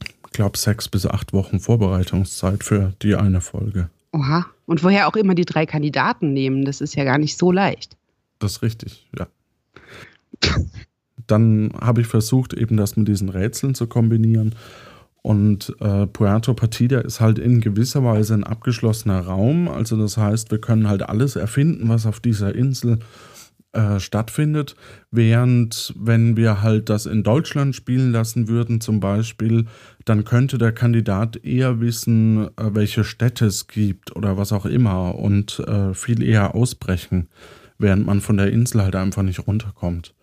ich 0.00 0.32
glaube, 0.32 0.56
sechs 0.56 0.88
bis 0.88 1.06
acht 1.06 1.32
Wochen 1.32 1.60
Vorbereitungszeit 1.60 2.64
für 2.64 2.94
die 3.02 3.16
eine 3.16 3.40
Folge. 3.40 3.90
Oha. 4.12 4.46
Und 4.66 4.84
woher 4.84 5.08
auch 5.08 5.16
immer 5.16 5.34
die 5.34 5.44
drei 5.44 5.66
Kandidaten 5.66 6.32
nehmen, 6.32 6.64
das 6.64 6.80
ist 6.80 6.94
ja 6.94 7.04
gar 7.04 7.18
nicht 7.18 7.36
so 7.36 7.50
leicht. 7.50 7.96
Das 8.38 8.52
ist 8.52 8.62
richtig, 8.62 9.08
ja. 9.18 9.26
Dann 11.26 11.72
habe 11.80 12.00
ich 12.02 12.06
versucht, 12.06 12.54
eben 12.54 12.76
das 12.76 12.96
mit 12.96 13.08
diesen 13.08 13.28
Rätseln 13.28 13.74
zu 13.74 13.86
kombinieren. 13.86 14.54
Und 15.22 15.74
äh, 15.80 16.06
Puerto 16.06 16.54
Partida 16.54 17.00
ist 17.00 17.20
halt 17.20 17.38
in 17.38 17.60
gewisser 17.60 18.04
Weise 18.04 18.34
ein 18.34 18.44
abgeschlossener 18.44 19.20
Raum. 19.20 19.68
Also 19.68 19.96
das 19.96 20.16
heißt, 20.16 20.50
wir 20.50 20.60
können 20.60 20.88
halt 20.88 21.02
alles 21.02 21.36
erfinden, 21.36 21.88
was 21.88 22.06
auf 22.06 22.20
dieser 22.20 22.54
Insel 22.54 23.00
äh, 23.72 24.00
stattfindet. 24.00 24.76
Während 25.10 25.92
wenn 25.98 26.36
wir 26.36 26.62
halt 26.62 26.88
das 26.88 27.04
in 27.04 27.22
Deutschland 27.22 27.76
spielen 27.76 28.12
lassen 28.12 28.48
würden 28.48 28.80
zum 28.80 29.00
Beispiel, 29.00 29.66
dann 30.04 30.24
könnte 30.24 30.56
der 30.56 30.72
Kandidat 30.72 31.44
eher 31.44 31.80
wissen, 31.80 32.46
äh, 32.56 32.74
welche 32.74 33.04
Städte 33.04 33.46
es 33.46 33.66
gibt 33.66 34.16
oder 34.16 34.38
was 34.38 34.52
auch 34.52 34.66
immer 34.66 35.16
und 35.16 35.60
äh, 35.60 35.92
viel 35.94 36.22
eher 36.22 36.54
ausbrechen, 36.54 37.28
während 37.76 38.06
man 38.06 38.20
von 38.20 38.38
der 38.38 38.50
Insel 38.50 38.82
halt 38.82 38.96
einfach 38.96 39.22
nicht 39.22 39.46
runterkommt. 39.46 40.14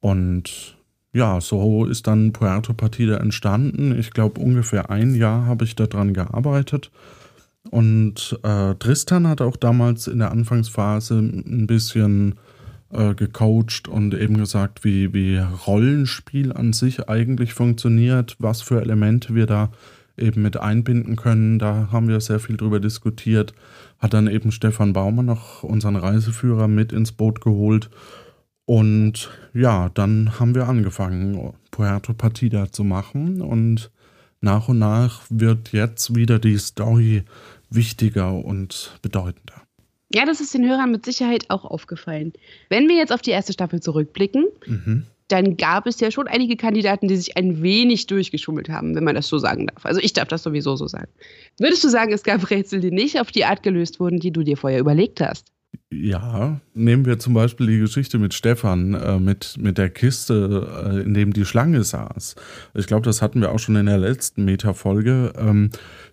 Und 0.00 0.77
ja, 1.18 1.40
so 1.40 1.84
ist 1.84 2.06
dann 2.06 2.32
Puerto 2.32 2.72
Partida 2.72 3.16
entstanden. 3.16 3.98
Ich 3.98 4.12
glaube, 4.12 4.40
ungefähr 4.40 4.88
ein 4.88 5.16
Jahr 5.16 5.46
habe 5.46 5.64
ich 5.64 5.74
daran 5.74 6.14
gearbeitet. 6.14 6.92
Und 7.70 8.38
äh, 8.44 8.76
Tristan 8.76 9.26
hat 9.26 9.40
auch 9.40 9.56
damals 9.56 10.06
in 10.06 10.20
der 10.20 10.30
Anfangsphase 10.30 11.18
ein 11.18 11.66
bisschen 11.66 12.36
äh, 12.92 13.14
gecoacht 13.14 13.88
und 13.88 14.14
eben 14.14 14.38
gesagt, 14.38 14.84
wie, 14.84 15.12
wie 15.12 15.38
Rollenspiel 15.38 16.52
an 16.52 16.72
sich 16.72 17.08
eigentlich 17.08 17.52
funktioniert, 17.52 18.36
was 18.38 18.62
für 18.62 18.80
Elemente 18.80 19.34
wir 19.34 19.46
da 19.46 19.70
eben 20.16 20.42
mit 20.42 20.56
einbinden 20.56 21.16
können. 21.16 21.58
Da 21.58 21.88
haben 21.90 22.06
wir 22.06 22.20
sehr 22.20 22.38
viel 22.38 22.56
drüber 22.56 22.78
diskutiert. 22.78 23.54
Hat 23.98 24.14
dann 24.14 24.28
eben 24.28 24.52
Stefan 24.52 24.92
Baumer 24.92 25.24
noch 25.24 25.64
unseren 25.64 25.96
Reiseführer 25.96 26.68
mit 26.68 26.92
ins 26.92 27.10
Boot 27.10 27.40
geholt. 27.40 27.90
Und 28.68 29.30
ja, 29.54 29.88
dann 29.94 30.38
haben 30.38 30.54
wir 30.54 30.68
angefangen, 30.68 31.54
Puerto 31.70 32.12
Partida 32.12 32.70
zu 32.70 32.84
machen 32.84 33.40
und 33.40 33.90
nach 34.42 34.68
und 34.68 34.78
nach 34.78 35.22
wird 35.30 35.72
jetzt 35.72 36.14
wieder 36.14 36.38
die 36.38 36.58
Story 36.58 37.22
wichtiger 37.70 38.34
und 38.34 38.98
bedeutender. 39.00 39.62
Ja, 40.12 40.26
das 40.26 40.42
ist 40.42 40.52
den 40.52 40.68
Hörern 40.68 40.92
mit 40.92 41.06
Sicherheit 41.06 41.46
auch 41.48 41.64
aufgefallen. 41.64 42.34
Wenn 42.68 42.88
wir 42.88 42.96
jetzt 42.96 43.10
auf 43.10 43.22
die 43.22 43.30
erste 43.30 43.54
Staffel 43.54 43.80
zurückblicken, 43.80 44.44
Mhm. 44.66 45.04
dann 45.28 45.56
gab 45.56 45.86
es 45.86 45.98
ja 46.00 46.10
schon 46.10 46.28
einige 46.28 46.56
Kandidaten, 46.56 47.08
die 47.08 47.16
sich 47.16 47.38
ein 47.38 47.62
wenig 47.62 48.06
durchgeschummelt 48.06 48.68
haben, 48.68 48.94
wenn 48.94 49.04
man 49.04 49.14
das 49.14 49.28
so 49.28 49.38
sagen 49.38 49.66
darf. 49.68 49.86
Also 49.86 49.98
ich 50.02 50.12
darf 50.12 50.28
das 50.28 50.42
sowieso 50.42 50.76
so 50.76 50.86
sagen. 50.88 51.10
Würdest 51.58 51.82
du 51.84 51.88
sagen, 51.88 52.12
es 52.12 52.22
gab 52.22 52.50
Rätsel, 52.50 52.80
die 52.80 52.90
nicht 52.90 53.18
auf 53.18 53.32
die 53.32 53.46
Art 53.46 53.62
gelöst 53.62 53.98
wurden, 53.98 54.20
die 54.20 54.30
du 54.30 54.42
dir 54.42 54.58
vorher 54.58 54.78
überlegt 54.78 55.22
hast? 55.22 55.46
Ja, 55.90 56.60
nehmen 56.74 57.06
wir 57.06 57.18
zum 57.18 57.32
Beispiel 57.32 57.66
die 57.66 57.78
Geschichte 57.78 58.18
mit 58.18 58.34
Stefan, 58.34 58.92
äh, 58.92 59.18
mit, 59.18 59.56
mit 59.58 59.78
der 59.78 59.88
Kiste, 59.88 60.68
äh, 60.84 61.00
in 61.00 61.14
dem 61.14 61.32
die 61.32 61.46
Schlange 61.46 61.82
saß. 61.82 62.34
Ich 62.74 62.86
glaube, 62.86 63.06
das 63.06 63.22
hatten 63.22 63.40
wir 63.40 63.52
auch 63.52 63.58
schon 63.58 63.76
in 63.76 63.86
der 63.86 63.96
letzten 63.96 64.44
Meta-Folge. 64.44 65.32
Ähm, 65.38 65.70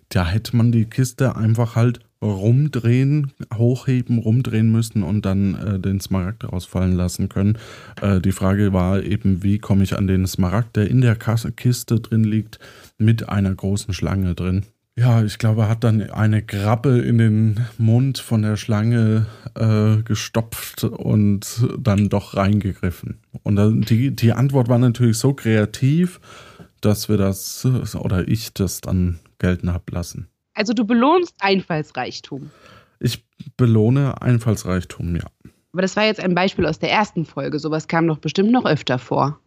da 0.08 0.26
hätte 0.26 0.56
man 0.56 0.72
die 0.72 0.86
Kiste 0.86 1.36
einfach 1.36 1.76
halt 1.76 2.00
rumdrehen, 2.22 3.32
hochheben, 3.54 4.18
rumdrehen 4.18 4.72
müssen 4.72 5.02
und 5.02 5.26
dann 5.26 5.54
äh, 5.54 5.78
den 5.78 6.00
Smaragd 6.00 6.50
rausfallen 6.50 6.92
lassen 6.92 7.28
können. 7.28 7.58
Äh, 8.00 8.22
die 8.22 8.32
Frage 8.32 8.72
war 8.72 9.02
eben, 9.02 9.42
wie 9.42 9.58
komme 9.58 9.84
ich 9.84 9.96
an 9.98 10.06
den 10.06 10.26
Smaragd, 10.26 10.76
der 10.76 10.88
in 10.88 11.02
der 11.02 11.16
Kiste 11.16 12.00
drin 12.00 12.24
liegt, 12.24 12.58
mit 12.96 13.28
einer 13.28 13.54
großen 13.54 13.92
Schlange 13.92 14.34
drin. 14.34 14.64
Ja, 14.98 15.22
ich 15.22 15.36
glaube, 15.36 15.62
er 15.62 15.68
hat 15.68 15.84
dann 15.84 16.10
eine 16.10 16.42
Krabbe 16.42 16.98
in 17.00 17.18
den 17.18 17.66
Mund 17.76 18.16
von 18.18 18.40
der 18.40 18.56
Schlange 18.56 19.26
äh, 19.54 20.02
gestopft 20.02 20.84
und 20.84 21.66
dann 21.78 22.08
doch 22.08 22.34
reingegriffen. 22.34 23.20
Und 23.42 23.56
dann 23.56 23.82
die, 23.82 24.16
die 24.16 24.32
Antwort 24.32 24.68
war 24.68 24.78
natürlich 24.78 25.18
so 25.18 25.34
kreativ, 25.34 26.18
dass 26.80 27.10
wir 27.10 27.18
das, 27.18 27.66
oder 27.94 28.26
ich 28.26 28.54
das 28.54 28.80
dann 28.80 29.18
gelten 29.38 29.72
hab 29.72 29.90
lassen. 29.90 30.28
Also 30.54 30.72
du 30.72 30.86
belohnst 30.86 31.34
Einfallsreichtum. 31.40 32.50
Ich 32.98 33.22
belohne 33.58 34.22
Einfallsreichtum, 34.22 35.16
ja. 35.16 35.26
Aber 35.72 35.82
das 35.82 35.94
war 35.96 36.04
jetzt 36.06 36.20
ein 36.20 36.34
Beispiel 36.34 36.64
aus 36.64 36.78
der 36.78 36.90
ersten 36.90 37.26
Folge. 37.26 37.58
Sowas 37.58 37.86
kam 37.86 38.06
doch 38.06 38.16
bestimmt 38.16 38.50
noch 38.50 38.64
öfter 38.64 38.98
vor. 38.98 39.38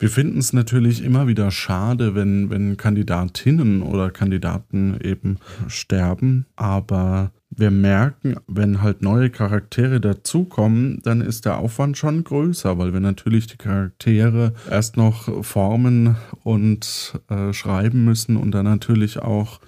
Wir 0.00 0.10
finden 0.10 0.38
es 0.38 0.52
natürlich 0.52 1.02
immer 1.02 1.26
wieder 1.26 1.50
schade, 1.50 2.14
wenn, 2.14 2.50
wenn 2.50 2.76
Kandidatinnen 2.76 3.82
oder 3.82 4.10
Kandidaten 4.10 4.96
eben 5.02 5.38
sterben. 5.66 6.46
Aber 6.54 7.32
wir 7.50 7.72
merken, 7.72 8.36
wenn 8.46 8.80
halt 8.80 9.02
neue 9.02 9.30
Charaktere 9.30 10.00
dazukommen, 10.00 11.00
dann 11.02 11.20
ist 11.20 11.46
der 11.46 11.58
Aufwand 11.58 11.98
schon 11.98 12.22
größer, 12.22 12.78
weil 12.78 12.92
wir 12.92 13.00
natürlich 13.00 13.48
die 13.48 13.56
Charaktere 13.56 14.52
erst 14.70 14.96
noch 14.96 15.44
formen 15.44 16.16
und 16.44 17.18
äh, 17.28 17.52
schreiben 17.52 18.04
müssen 18.04 18.36
und 18.36 18.52
dann 18.52 18.66
natürlich 18.66 19.18
auch 19.18 19.60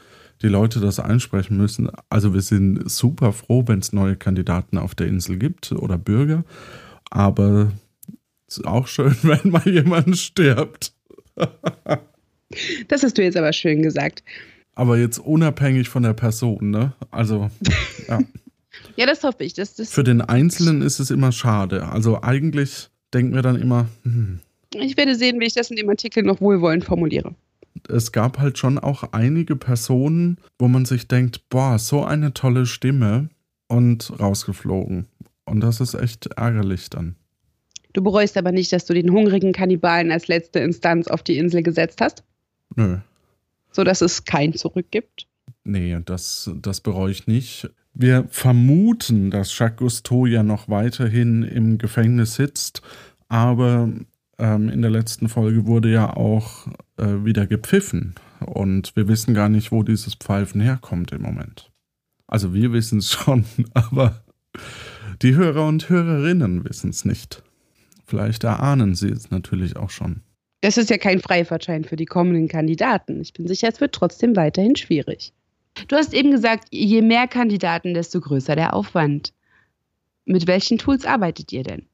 die 0.43 0.49
Leute 0.49 0.79
das 0.79 1.01
einsprechen 1.01 1.57
müssen. 1.57 1.91
Also 2.09 2.33
wir 2.33 2.43
sind 2.43 2.89
super 2.89 3.33
froh, 3.33 3.65
wenn 3.67 3.81
es 3.81 3.93
neue 3.93 4.15
Kandidaten 4.15 4.79
auf 4.79 4.95
der 4.95 5.09
Insel 5.09 5.39
gibt 5.39 5.73
oder 5.73 5.99
Bürger. 5.99 6.45
Aber 7.11 7.73
ist 8.59 8.67
auch 8.67 8.87
schön, 8.87 9.17
wenn 9.23 9.51
mal 9.51 9.69
jemand 9.69 10.17
stirbt. 10.19 10.93
Das 12.89 13.03
hast 13.03 13.17
du 13.17 13.23
jetzt 13.23 13.37
aber 13.37 13.53
schön 13.53 13.83
gesagt. 13.83 14.23
Aber 14.75 14.99
jetzt 14.99 15.19
unabhängig 15.19 15.89
von 15.89 16.03
der 16.03 16.15
Person, 16.15 16.71
ne? 16.71 16.93
Also, 17.11 17.51
ja. 18.09 18.21
Ja, 18.97 19.07
das 19.07 19.23
hoffe 19.25 19.45
ich. 19.45 19.55
Das, 19.55 19.75
das 19.75 19.93
Für 19.93 20.05
den 20.05 20.21
Einzelnen 20.21 20.81
ist 20.81 21.01
es 21.01 21.11
immer 21.11 21.33
schade. 21.33 21.89
Also 21.89 22.23
eigentlich 22.23 22.89
denken 23.13 23.35
wir 23.35 23.43
dann 23.43 23.61
immer, 23.61 23.89
hm, 24.05 24.41
ich 24.75 24.97
werde 24.97 25.17
sehen, 25.17 25.41
wie 25.41 25.47
ich 25.47 25.55
das 25.55 25.71
in 25.71 25.77
dem 25.77 25.89
Artikel 25.89 26.23
noch 26.23 26.41
wohlwollend 26.41 26.85
formuliere. 26.85 27.35
es 27.89 28.13
gab 28.13 28.39
halt 28.39 28.59
schon 28.59 28.79
auch 28.79 29.13
einige 29.13 29.57
Personen, 29.57 30.39
wo 30.59 30.69
man 30.69 30.85
sich 30.85 31.09
denkt, 31.09 31.49
boah, 31.51 31.79
so 31.79 32.05
eine 32.05 32.33
tolle 32.33 32.65
Stimme 32.67 33.29
und 33.69 34.13
rausgeflogen. 34.21 35.07
Und 35.45 35.61
das 35.61 35.81
ist 35.81 35.95
echt 35.95 36.27
ärgerlich 36.37 36.91
dann. 36.91 37.17
Du 37.93 38.03
bereust 38.03 38.37
aber 38.37 38.53
nicht, 38.53 38.73
dass 38.73 38.87
du 38.87 38.95
den 38.95 39.11
hungrigen 39.13 39.53
Kannibalen 39.53 40.13
als 40.13 40.29
letzte 40.29 40.61
Instanz 40.61 41.09
auf 41.09 41.23
die 41.23 41.39
Insel 41.39 41.63
gesetzt 41.63 42.01
hast, 42.01 42.23
Nö, 42.77 42.99
sodass 43.73 44.01
es 44.01 44.25
kein 44.25 44.53
Zurück 44.55 44.87
gibt. 44.91 45.27
nee, 45.65 45.97
das, 46.05 46.51
das 46.61 46.81
bereue 46.81 47.11
ich 47.11 47.27
nicht. 47.27 47.69
Wir 47.93 48.27
vermuten, 48.31 49.31
dass 49.31 49.57
Jacques 49.59 49.79
Cousteau 49.79 50.27
ja 50.27 50.43
noch 50.43 50.69
weiterhin 50.69 51.43
im 51.43 51.79
Gefängnis 51.79 52.37
sitzt, 52.37 52.83
aber 53.29 53.91
ähm, 54.39 54.69
in 54.69 54.83
der 54.83 54.91
letzten 54.91 55.29
Folge 55.29 55.67
wurde 55.67 55.91
ja 55.91 56.17
auch 56.17 56.69
äh, 56.97 57.25
wieder 57.25 57.47
gepfiffen 57.47 58.15
und 58.47 58.95
wir 58.95 59.09
wissen 59.09 59.35
gar 59.35 59.49
nicht, 59.49 59.73
wo 59.73 59.83
dieses 59.83 60.15
Pfeifen 60.15 60.61
herkommt 60.61 61.11
im 61.13 61.23
Moment. 61.23 61.71
Also 62.29 62.55
wir 62.55 62.73
wissen 62.73 63.01
es 63.01 63.11
schon, 63.13 63.45
aber 63.75 64.23
die 65.23 65.35
Hörer 65.35 65.67
und 65.67 65.89
Hörerinnen 65.89 66.65
wissen 66.65 66.91
es 66.91 67.05
nicht. 67.05 67.43
Vielleicht 68.11 68.43
erahnen 68.43 68.97
sie 68.97 69.09
es 69.09 69.31
natürlich 69.31 69.77
auch 69.77 69.91
schon. 69.91 70.23
Das 70.63 70.77
ist 70.77 70.91
ja 70.91 70.99
kein 70.99 71.21
Freifahrtschein 71.21 71.85
für 71.85 71.95
die 71.95 72.07
kommenden 72.07 72.49
Kandidaten. 72.49 73.21
Ich 73.21 73.33
bin 73.33 73.47
sicher, 73.47 73.69
es 73.69 73.81
wird 73.81 73.95
trotzdem 73.95 74.35
weiterhin 74.35 74.75
schwierig. 74.75 75.33
Du 75.87 75.95
hast 75.95 76.13
eben 76.13 76.33
gesagt, 76.33 76.67
je 76.73 77.03
mehr 77.03 77.29
Kandidaten, 77.29 77.95
desto 77.95 78.21
größer 78.21 78.57
der 78.57 78.75
Aufwand. 78.75 79.33
Mit 80.25 80.49
welchen 80.49 80.77
Tools 80.77 81.07
arbeitet 81.07 81.53
ihr 81.53 81.63
denn? 81.63 81.87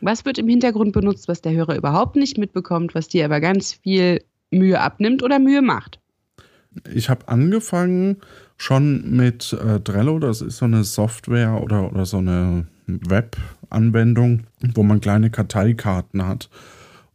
Was 0.00 0.24
wird 0.24 0.38
im 0.38 0.48
Hintergrund 0.48 0.92
benutzt, 0.92 1.28
was 1.28 1.40
der 1.40 1.52
Hörer 1.52 1.76
überhaupt 1.76 2.16
nicht 2.16 2.36
mitbekommt, 2.36 2.96
was 2.96 3.06
dir 3.06 3.24
aber 3.24 3.40
ganz 3.40 3.74
viel 3.74 4.24
Mühe 4.50 4.80
abnimmt 4.80 5.22
oder 5.22 5.38
Mühe 5.38 5.62
macht? 5.62 6.00
Ich 6.92 7.08
habe 7.08 7.28
angefangen 7.28 8.16
schon 8.56 9.16
mit 9.16 9.52
äh, 9.52 9.78
Trello, 9.78 10.18
das 10.18 10.40
ist 10.40 10.56
so 10.56 10.64
eine 10.64 10.82
Software 10.82 11.62
oder, 11.62 11.92
oder 11.92 12.06
so 12.06 12.18
eine 12.18 12.66
Web-Anwendung, 12.88 14.44
wo 14.74 14.82
man 14.82 15.00
kleine 15.00 15.30
Karteikarten 15.30 16.26
hat 16.26 16.48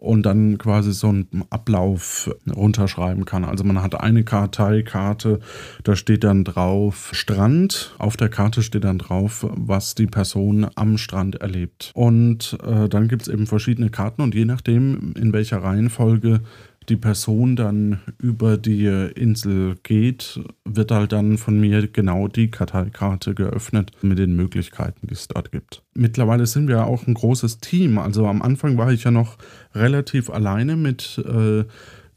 und 0.04 0.26
dann 0.26 0.58
quasi 0.58 0.92
so 0.92 1.08
einen 1.08 1.46
Ablauf 1.50 2.30
runterschreiben 2.54 3.24
kann. 3.24 3.46
Also 3.46 3.64
man 3.64 3.82
hat 3.82 3.98
eine 3.98 4.26
Karteikarte, 4.26 5.40
da 5.86 5.96
steht 5.96 6.26
dann 6.26 6.44
drauf 6.44 7.12
Strand, 7.14 7.96
auf 8.00 8.18
der 8.18 8.28
Karte 8.28 8.64
steht 8.64 8.84
dann 8.84 8.98
drauf, 8.98 9.48
was 9.50 9.96
die 9.96 10.08
Person 10.08 10.68
am 10.76 10.98
Strand 10.98 11.36
erlebt. 11.36 11.92
Und 11.94 12.58
äh, 12.66 12.90
dann 12.90 13.08
gibt 13.08 13.22
es 13.22 13.28
eben 13.30 13.48
verschiedene 13.48 13.92
Karten 13.92 14.22
und 14.22 14.36
je 14.36 14.44
nachdem, 14.44 15.14
in 15.18 15.32
welcher 15.32 15.64
Reihenfolge 15.64 16.42
die 16.90 16.96
Person 16.96 17.56
dann 17.56 18.00
über 18.20 18.58
die 18.58 18.86
Insel 19.16 19.76
geht, 19.84 20.40
wird 20.66 20.92
halt 20.92 21.12
dann 21.12 21.38
von 21.38 21.60
mir 21.60 21.88
genau 21.88 22.28
die 22.28 22.50
Karteikarte 22.50 23.34
geöffnet 23.34 23.92
mit 24.02 24.20
den 24.20 24.36
Möglichkeiten, 24.36 25.08
die 25.08 25.14
es 25.14 25.28
dort 25.28 25.52
gibt. 25.52 25.84
Mittlerweile 25.94 26.46
sind 26.46 26.68
wir 26.68 26.86
auch 26.86 27.08
ein 27.08 27.14
großes 27.14 27.60
Team. 27.60 27.98
Also 27.98 28.28
am 28.28 28.42
Anfang 28.42 28.78
war 28.78 28.92
ich 28.92 29.04
ja 29.04 29.12
noch 29.12 29.38
relativ 29.74 30.30
alleine 30.30 30.76
mit 30.76 31.18
äh, 31.18 31.66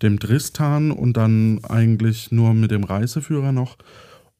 dem 0.02 0.18
Tristan 0.18 0.90
und 0.90 1.16
dann 1.16 1.64
eigentlich 1.64 2.32
nur 2.32 2.54
mit 2.54 2.70
dem 2.70 2.84
Reiseführer 2.84 3.52
noch. 3.52 3.76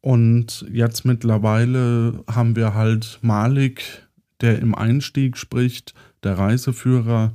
Und 0.00 0.64
jetzt 0.70 1.04
mittlerweile 1.04 2.22
haben 2.30 2.54
wir 2.56 2.74
halt 2.74 3.18
Malik, 3.22 4.06
der 4.40 4.58
im 4.58 4.74
Einstieg 4.74 5.36
spricht, 5.36 5.94
der 6.22 6.38
Reiseführer, 6.38 7.32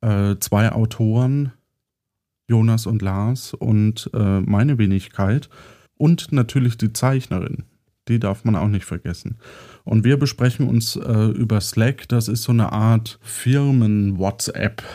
äh, 0.00 0.36
zwei 0.40 0.72
Autoren, 0.72 1.52
Jonas 2.50 2.86
und 2.86 3.00
Lars 3.00 3.54
und 3.54 4.10
äh, 4.12 4.40
meine 4.40 4.76
Wenigkeit 4.76 5.48
und 5.96 6.32
natürlich 6.32 6.76
die 6.76 6.92
Zeichnerin. 6.92 7.64
Die 8.08 8.18
darf 8.18 8.44
man 8.44 8.56
auch 8.56 8.66
nicht 8.66 8.86
vergessen. 8.86 9.36
Und 9.84 10.02
wir 10.02 10.18
besprechen 10.18 10.66
uns 10.66 10.96
äh, 10.96 11.26
über 11.26 11.60
Slack. 11.60 12.08
Das 12.08 12.26
ist 12.26 12.42
so 12.42 12.50
eine 12.50 12.72
Art 12.72 13.18
Firmen-WhatsApp. 13.22 14.82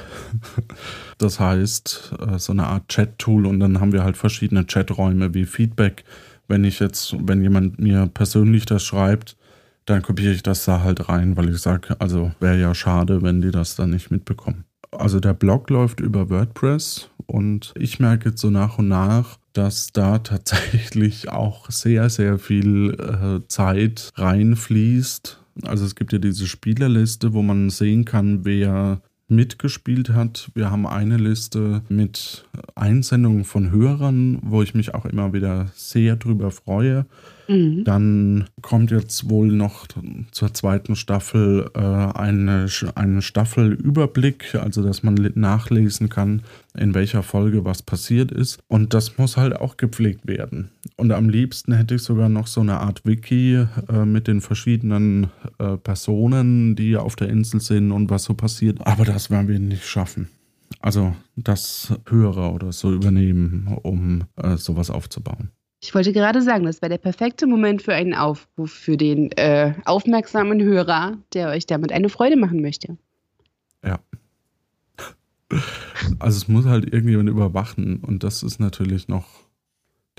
Das 1.17 1.39
heißt, 1.39 2.13
äh, 2.19 2.39
so 2.39 2.51
eine 2.51 2.67
Art 2.67 2.89
Chat-Tool. 2.89 3.45
Und 3.45 3.61
dann 3.61 3.79
haben 3.79 3.93
wir 3.93 4.03
halt 4.03 4.17
verschiedene 4.17 4.65
Chaträume 4.65 5.33
wie 5.33 5.45
Feedback. 5.45 6.03
Wenn 6.49 6.65
ich 6.65 6.81
jetzt, 6.81 7.15
wenn 7.17 7.41
jemand 7.41 7.79
mir 7.79 8.07
persönlich 8.07 8.65
das 8.65 8.83
schreibt, 8.83 9.37
dann 9.85 10.01
kopiere 10.01 10.33
ich 10.33 10.43
das 10.43 10.65
da 10.65 10.81
halt 10.81 11.07
rein, 11.07 11.37
weil 11.37 11.49
ich 11.49 11.59
sage, 11.59 11.95
also 12.01 12.31
wäre 12.41 12.59
ja 12.59 12.75
schade, 12.75 13.21
wenn 13.21 13.41
die 13.41 13.51
das 13.51 13.77
dann 13.77 13.91
nicht 13.91 14.11
mitbekommen. 14.11 14.65
Also 14.91 15.21
der 15.21 15.33
Blog 15.33 15.69
läuft 15.69 16.01
über 16.01 16.29
WordPress 16.29 17.09
und 17.27 17.73
ich 17.77 17.99
merke 17.99 18.29
jetzt 18.29 18.41
so 18.41 18.49
nach 18.49 18.77
und 18.77 18.87
nach, 18.87 19.37
dass 19.53 19.91
da 19.93 20.19
tatsächlich 20.19 21.29
auch 21.29 21.69
sehr, 21.69 22.09
sehr 22.09 22.39
viel 22.39 22.93
äh, 22.93 23.47
Zeit 23.47 24.11
reinfließt. 24.15 25.39
Also 25.63 25.85
es 25.85 25.95
gibt 25.95 26.11
ja 26.11 26.19
diese 26.19 26.47
Spielerliste, 26.47 27.33
wo 27.33 27.41
man 27.41 27.69
sehen 27.69 28.05
kann, 28.05 28.43
wer 28.43 29.01
mitgespielt 29.27 30.09
hat. 30.09 30.51
Wir 30.53 30.69
haben 30.69 30.85
eine 30.85 31.17
Liste 31.17 31.81
mit 31.89 32.45
Einsendungen 32.75 33.43
von 33.43 33.71
Hörern, 33.71 34.39
wo 34.43 34.61
ich 34.61 34.75
mich 34.75 34.93
auch 34.93 35.05
immer 35.05 35.33
wieder 35.33 35.67
sehr 35.73 36.15
drüber 36.15 36.51
freue. 36.51 37.05
Mhm. 37.47 37.83
Dann 37.83 38.45
kommt 38.61 38.91
jetzt 38.91 39.29
wohl 39.29 39.47
noch 39.47 39.87
zur 40.31 40.53
zweiten 40.53 40.95
Staffel 40.95 41.69
äh, 41.73 41.79
eine, 41.79 42.67
eine 42.93 43.21
Staffelüberblick, 43.21 44.55
also 44.55 44.83
dass 44.83 45.01
man 45.01 45.15
nachlesen 45.35 46.09
kann, 46.09 46.43
in 46.77 46.93
welcher 46.93 47.23
Folge 47.23 47.65
was 47.65 47.81
passiert 47.81 48.31
ist. 48.31 48.59
Und 48.67 48.93
das 48.93 49.17
muss 49.17 49.37
halt 49.37 49.55
auch 49.55 49.77
gepflegt 49.77 50.27
werden. 50.27 50.71
Und 50.97 51.11
am 51.11 51.29
liebsten 51.29 51.73
hätte 51.73 51.95
ich 51.95 52.03
sogar 52.03 52.29
noch 52.29 52.47
so 52.47 52.61
eine 52.61 52.79
Art 52.79 53.05
Wiki 53.05 53.65
äh, 53.89 54.05
mit 54.05 54.27
den 54.27 54.41
verschiedenen 54.41 55.31
äh, 55.59 55.77
Personen, 55.77 56.75
die 56.75 56.97
auf 56.97 57.15
der 57.15 57.29
Insel 57.29 57.59
sind 57.59 57.91
und 57.91 58.09
was 58.09 58.23
so 58.23 58.33
passiert. 58.33 58.85
Aber 58.85 59.05
das 59.05 59.29
werden 59.29 59.47
wir 59.47 59.59
nicht 59.59 59.85
schaffen. 59.85 60.29
Also 60.79 61.15
das 61.35 61.93
Hörer 62.07 62.53
oder 62.53 62.71
so 62.71 62.93
übernehmen, 62.93 63.77
um 63.83 64.23
äh, 64.35 64.57
sowas 64.57 64.89
aufzubauen. 64.89 65.51
Ich 65.81 65.93
wollte 65.93 66.13
gerade 66.13 66.41
sagen, 66.41 66.65
das 66.65 66.81
wäre 66.81 66.89
der 66.89 66.97
perfekte 66.97 67.45
Moment 67.45 67.81
für 67.81 67.93
einen 67.93 68.13
Aufruf 68.13 68.71
für 68.71 68.97
den 68.97 69.31
äh, 69.33 69.73
aufmerksamen 69.85 70.61
Hörer, 70.61 71.17
der 71.33 71.49
euch 71.49 71.67
damit 71.67 71.91
eine 71.91 72.09
Freude 72.09 72.37
machen 72.37 72.61
möchte. 72.61 72.97
Ja. 73.83 73.99
Also 76.19 76.37
es 76.37 76.47
muss 76.47 76.65
halt 76.65 76.91
irgendjemand 76.91 77.29
überwachen 77.29 77.97
und 77.97 78.23
das 78.23 78.43
ist 78.43 78.59
natürlich 78.59 79.07
noch 79.07 79.25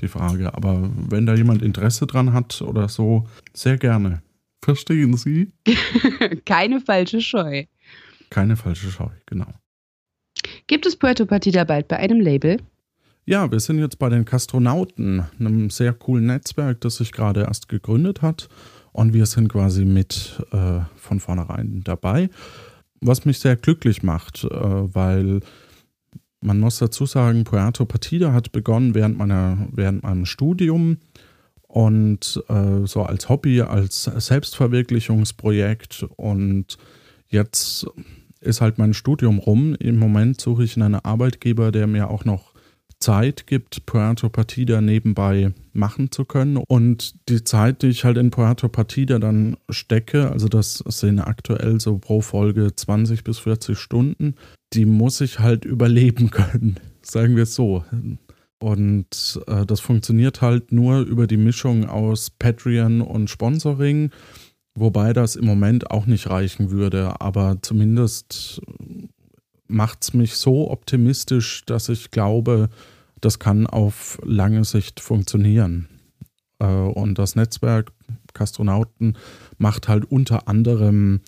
die 0.00 0.08
Frage. 0.08 0.54
Aber 0.54 0.90
wenn 1.08 1.26
da 1.26 1.34
jemand 1.34 1.62
Interesse 1.62 2.06
dran 2.06 2.32
hat 2.32 2.62
oder 2.62 2.88
so, 2.88 3.26
sehr 3.54 3.78
gerne. 3.78 4.22
Verstehen 4.62 5.16
Sie? 5.16 5.52
Keine 6.44 6.80
falsche 6.80 7.20
Scheu. 7.20 7.64
Keine 8.30 8.56
falsche 8.56 8.90
Scheu, 8.90 9.10
genau. 9.26 9.46
Gibt 10.66 10.86
es 10.86 10.96
Puerto 10.96 11.26
Partida 11.26 11.64
bald 11.64 11.88
bei 11.88 11.96
einem 11.96 12.20
Label? 12.20 12.58
Ja, 13.24 13.50
wir 13.50 13.60
sind 13.60 13.78
jetzt 13.78 13.98
bei 13.98 14.08
den 14.08 14.24
Kastronauten, 14.24 15.24
einem 15.38 15.70
sehr 15.70 15.92
coolen 15.92 16.26
Netzwerk, 16.26 16.80
das 16.80 16.96
sich 16.96 17.12
gerade 17.12 17.40
erst 17.42 17.68
gegründet 17.68 18.22
hat. 18.22 18.48
Und 18.92 19.12
wir 19.12 19.26
sind 19.26 19.48
quasi 19.48 19.84
mit 19.84 20.42
äh, 20.52 20.80
von 20.96 21.20
vornherein 21.20 21.82
dabei. 21.84 22.30
Was 23.00 23.24
mich 23.24 23.38
sehr 23.38 23.56
glücklich 23.56 24.02
macht, 24.02 24.44
äh, 24.44 24.48
weil 24.50 25.40
man 26.40 26.60
muss 26.60 26.78
dazu 26.78 27.06
sagen, 27.06 27.44
Puerto 27.44 27.84
Partida 27.84 28.32
hat 28.32 28.52
begonnen 28.52 28.94
während, 28.94 29.18
meiner, 29.18 29.68
während 29.72 30.02
meinem 30.02 30.26
Studium 30.26 30.98
und 31.66 32.42
äh, 32.48 32.86
so 32.86 33.02
als 33.02 33.28
Hobby, 33.28 33.62
als 33.62 34.04
Selbstverwirklichungsprojekt. 34.04 36.06
Und 36.16 36.78
jetzt 37.28 37.86
ist 38.40 38.60
halt 38.60 38.78
mein 38.78 38.94
Studium 38.94 39.38
rum. 39.38 39.74
Im 39.74 39.98
Moment 39.98 40.40
suche 40.40 40.64
ich 40.64 40.76
einen 40.76 40.94
Arbeitgeber, 40.94 41.72
der 41.72 41.86
mir 41.86 42.08
auch 42.08 42.24
noch 42.24 42.45
Zeit 43.06 43.46
gibt, 43.46 43.86
Puerto 43.86 44.28
Partida 44.28 44.80
nebenbei 44.80 45.52
machen 45.72 46.10
zu 46.10 46.24
können. 46.24 46.56
Und 46.56 47.14
die 47.28 47.44
Zeit, 47.44 47.82
die 47.82 47.86
ich 47.86 48.04
halt 48.04 48.16
in 48.16 48.32
Puerto 48.32 48.68
Partida 48.68 49.20
dann 49.20 49.56
stecke, 49.70 50.32
also 50.32 50.48
das 50.48 50.82
sind 50.88 51.20
aktuell 51.20 51.78
so 51.78 51.98
pro 51.98 52.20
Folge 52.20 52.74
20 52.74 53.22
bis 53.22 53.38
40 53.38 53.78
Stunden, 53.78 54.34
die 54.72 54.86
muss 54.86 55.20
ich 55.20 55.38
halt 55.38 55.64
überleben 55.64 56.30
können. 56.32 56.80
Sagen 57.00 57.36
wir 57.36 57.44
es 57.44 57.54
so. 57.54 57.84
Und 58.58 59.40
äh, 59.46 59.64
das 59.64 59.78
funktioniert 59.78 60.42
halt 60.42 60.72
nur 60.72 61.02
über 61.02 61.28
die 61.28 61.36
Mischung 61.36 61.88
aus 61.88 62.30
Patreon 62.30 63.02
und 63.02 63.30
Sponsoring, 63.30 64.10
wobei 64.74 65.12
das 65.12 65.36
im 65.36 65.44
Moment 65.44 65.92
auch 65.92 66.06
nicht 66.06 66.28
reichen 66.28 66.72
würde. 66.72 67.20
Aber 67.20 67.58
zumindest 67.62 68.60
macht 69.68 70.02
es 70.02 70.12
mich 70.12 70.34
so 70.34 70.72
optimistisch, 70.72 71.64
dass 71.66 71.88
ich 71.88 72.10
glaube, 72.10 72.68
das 73.20 73.38
kann 73.38 73.66
auf 73.66 74.18
lange 74.24 74.64
Sicht 74.64 75.00
funktionieren. 75.00 75.88
Äh, 76.58 76.66
und 76.66 77.18
das 77.18 77.36
Netzwerk 77.36 77.92
Kastronauten 78.34 79.16
macht 79.58 79.88
halt 79.88 80.04
unter 80.04 80.46
anderem 80.46 81.20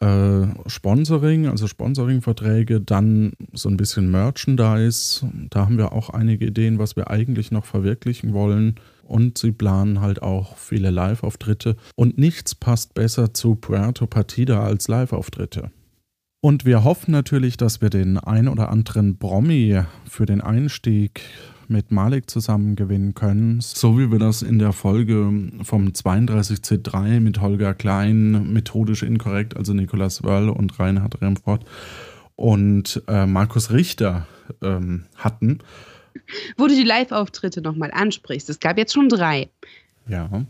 äh, 0.00 0.46
Sponsoring, 0.66 1.46
also 1.46 1.66
Sponsoringverträge, 1.66 2.80
dann 2.80 3.32
so 3.52 3.68
ein 3.68 3.76
bisschen 3.76 4.10
Merchandise. 4.10 5.26
Da 5.50 5.60
haben 5.66 5.78
wir 5.78 5.92
auch 5.92 6.10
einige 6.10 6.46
Ideen, 6.46 6.78
was 6.78 6.96
wir 6.96 7.10
eigentlich 7.10 7.50
noch 7.50 7.64
verwirklichen 7.64 8.34
wollen. 8.34 8.74
Und 9.04 9.38
sie 9.38 9.52
planen 9.52 10.00
halt 10.00 10.20
auch 10.20 10.56
viele 10.56 10.90
Live-Auftritte. 10.90 11.76
Und 11.94 12.18
nichts 12.18 12.54
passt 12.54 12.94
besser 12.94 13.32
zu 13.32 13.54
Puerto 13.54 14.06
Partida 14.06 14.64
als 14.64 14.88
Live-Auftritte. 14.88 15.70
Und 16.46 16.64
wir 16.64 16.84
hoffen 16.84 17.10
natürlich, 17.10 17.56
dass 17.56 17.80
wir 17.80 17.90
den 17.90 18.18
ein 18.18 18.46
oder 18.46 18.68
anderen 18.68 19.18
Promi 19.18 19.82
für 20.08 20.26
den 20.26 20.40
Einstieg 20.40 21.22
mit 21.66 21.90
Malik 21.90 22.30
zusammen 22.30 22.76
gewinnen 22.76 23.14
können, 23.14 23.60
so 23.60 23.98
wie 23.98 24.12
wir 24.12 24.20
das 24.20 24.42
in 24.42 24.60
der 24.60 24.72
Folge 24.72 25.28
vom 25.64 25.88
32C3 25.88 27.18
mit 27.18 27.40
Holger 27.40 27.74
Klein, 27.74 28.52
methodisch 28.52 29.02
inkorrekt, 29.02 29.56
also 29.56 29.74
Nicolas 29.74 30.22
Wörl 30.22 30.48
und 30.48 30.78
Reinhard 30.78 31.20
Remfort 31.20 31.64
und 32.36 33.02
äh, 33.08 33.26
Markus 33.26 33.72
Richter 33.72 34.28
ähm, 34.62 35.06
hatten. 35.16 35.58
Wo 36.56 36.68
du 36.68 36.76
die 36.76 36.84
Live-Auftritte 36.84 37.60
nochmal 37.60 37.90
ansprichst, 37.92 38.48
es 38.50 38.60
gab 38.60 38.78
jetzt 38.78 38.92
schon 38.92 39.08
drei. 39.08 39.48
Ja. 40.06 40.46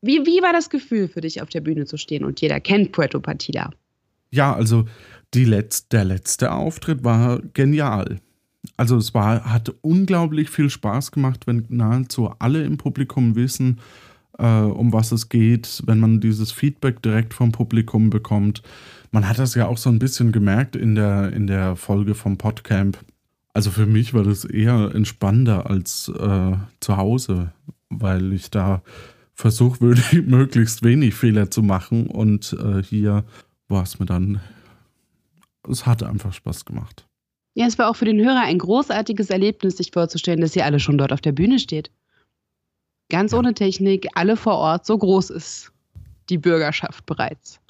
Wie, 0.00 0.24
wie 0.26 0.40
war 0.42 0.52
das 0.52 0.70
Gefühl 0.70 1.08
für 1.08 1.22
dich, 1.22 1.42
auf 1.42 1.48
der 1.48 1.60
Bühne 1.60 1.86
zu 1.86 1.96
stehen 1.96 2.24
und 2.24 2.40
jeder 2.40 2.60
kennt 2.60 2.92
Puerto 2.92 3.18
Partida? 3.18 3.70
Ja, 4.30 4.54
also 4.54 4.86
Letz-, 5.34 5.88
der 5.90 6.04
letzte 6.04 6.52
Auftritt 6.52 7.04
war 7.04 7.40
genial. 7.54 8.20
Also 8.76 8.96
es 8.96 9.14
war, 9.14 9.44
hat 9.44 9.72
unglaublich 9.80 10.50
viel 10.50 10.70
Spaß 10.70 11.12
gemacht, 11.12 11.46
wenn 11.46 11.64
nahezu 11.68 12.30
alle 12.38 12.62
im 12.64 12.76
Publikum 12.76 13.34
wissen, 13.34 13.80
äh, 14.38 14.46
um 14.46 14.92
was 14.92 15.12
es 15.12 15.28
geht, 15.28 15.82
wenn 15.86 15.98
man 15.98 16.20
dieses 16.20 16.52
Feedback 16.52 17.02
direkt 17.02 17.34
vom 17.34 17.52
Publikum 17.52 18.10
bekommt. 18.10 18.62
Man 19.12 19.28
hat 19.28 19.38
das 19.38 19.54
ja 19.54 19.66
auch 19.66 19.78
so 19.78 19.90
ein 19.90 19.98
bisschen 19.98 20.32
gemerkt 20.32 20.76
in 20.76 20.94
der, 20.94 21.32
in 21.32 21.46
der 21.46 21.76
Folge 21.76 22.14
vom 22.14 22.38
Podcamp. 22.38 22.98
Also 23.52 23.70
für 23.70 23.86
mich 23.86 24.14
war 24.14 24.22
das 24.22 24.44
eher 24.44 24.94
entspannender 24.94 25.68
als 25.68 26.08
äh, 26.08 26.52
zu 26.80 26.96
Hause, 26.96 27.52
weil 27.88 28.32
ich 28.32 28.50
da 28.50 28.82
versuche, 29.34 29.84
möglichst 30.26 30.82
wenig 30.82 31.14
Fehler 31.14 31.50
zu 31.50 31.62
machen 31.62 32.06
und 32.06 32.56
äh, 32.62 32.82
hier 32.82 33.24
war 33.70 33.82
es 33.82 33.98
mir 33.98 34.06
dann, 34.06 34.40
es 35.68 35.86
hat 35.86 36.02
einfach 36.02 36.32
Spaß 36.32 36.64
gemacht. 36.64 37.06
Ja, 37.54 37.66
es 37.66 37.78
war 37.78 37.88
auch 37.88 37.96
für 37.96 38.04
den 38.04 38.20
Hörer 38.20 38.42
ein 38.42 38.58
großartiges 38.58 39.30
Erlebnis, 39.30 39.76
sich 39.76 39.90
vorzustellen, 39.90 40.40
dass 40.40 40.56
ihr 40.56 40.64
alle 40.64 40.80
schon 40.80 40.98
dort 40.98 41.12
auf 41.12 41.20
der 41.20 41.32
Bühne 41.32 41.58
steht. 41.58 41.90
Ganz 43.10 43.32
ja. 43.32 43.38
ohne 43.38 43.54
Technik, 43.54 44.06
alle 44.14 44.36
vor 44.36 44.56
Ort, 44.56 44.86
so 44.86 44.96
groß 44.96 45.30
ist 45.30 45.72
die 46.28 46.38
Bürgerschaft 46.38 47.04
bereits. 47.06 47.60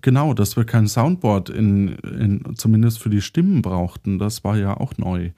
Genau, 0.00 0.34
dass 0.34 0.56
wir 0.56 0.64
kein 0.64 0.86
Soundboard 0.86 1.50
in, 1.50 1.96
in, 1.96 2.56
zumindest 2.56 3.00
für 3.00 3.10
die 3.10 3.22
Stimmen 3.22 3.62
brauchten, 3.62 4.18
das 4.18 4.44
war 4.44 4.56
ja 4.56 4.76
auch 4.76 4.96
neu. 4.98 5.30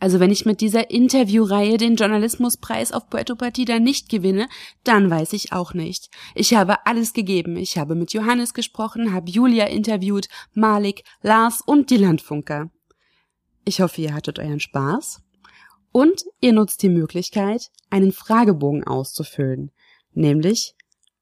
Also 0.00 0.18
wenn 0.18 0.30
ich 0.30 0.46
mit 0.46 0.62
dieser 0.62 0.90
Interviewreihe 0.90 1.76
den 1.76 1.94
Journalismuspreis 1.94 2.90
auf 2.90 3.10
Puerto 3.10 3.36
Partida 3.36 3.78
nicht 3.78 4.08
gewinne, 4.08 4.48
dann 4.82 5.10
weiß 5.10 5.34
ich 5.34 5.52
auch 5.52 5.74
nicht. 5.74 6.08
Ich 6.34 6.54
habe 6.54 6.86
alles 6.86 7.12
gegeben. 7.12 7.56
Ich 7.56 7.76
habe 7.76 7.94
mit 7.94 8.14
Johannes 8.14 8.54
gesprochen, 8.54 9.12
habe 9.12 9.30
Julia 9.30 9.66
interviewt, 9.66 10.28
Malik, 10.54 11.04
Lars 11.20 11.60
und 11.60 11.90
die 11.90 11.98
Landfunker. 11.98 12.70
Ich 13.66 13.82
hoffe, 13.82 14.00
ihr 14.00 14.14
hattet 14.14 14.38
euren 14.38 14.58
Spaß. 14.58 15.22
Und 15.92 16.24
ihr 16.40 16.54
nutzt 16.54 16.82
die 16.82 16.88
Möglichkeit, 16.88 17.70
einen 17.90 18.12
Fragebogen 18.12 18.84
auszufüllen, 18.84 19.70
nämlich 20.12 20.74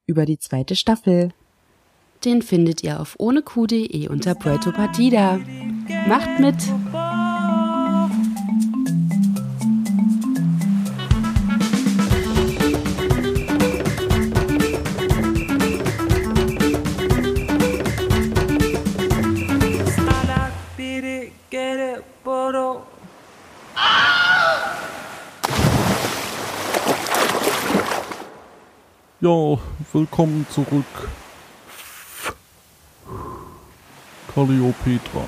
über 0.07 0.25
die 0.25 0.39
zweite 0.39 0.77
Staffel. 0.77 1.33
Den 2.25 2.43
findet 2.43 2.83
ihr 2.85 3.01
auf 3.01 3.17
ohneq.de 3.19 4.09
unter 4.09 4.35
Puerto 4.35 4.71
Partida. 4.71 5.41
Macht 6.07 6.39
mit! 6.39 6.57
Ja, 29.21 29.59
willkommen 29.93 30.47
zurück. 30.49 30.85
Calliopetra. 34.33 35.25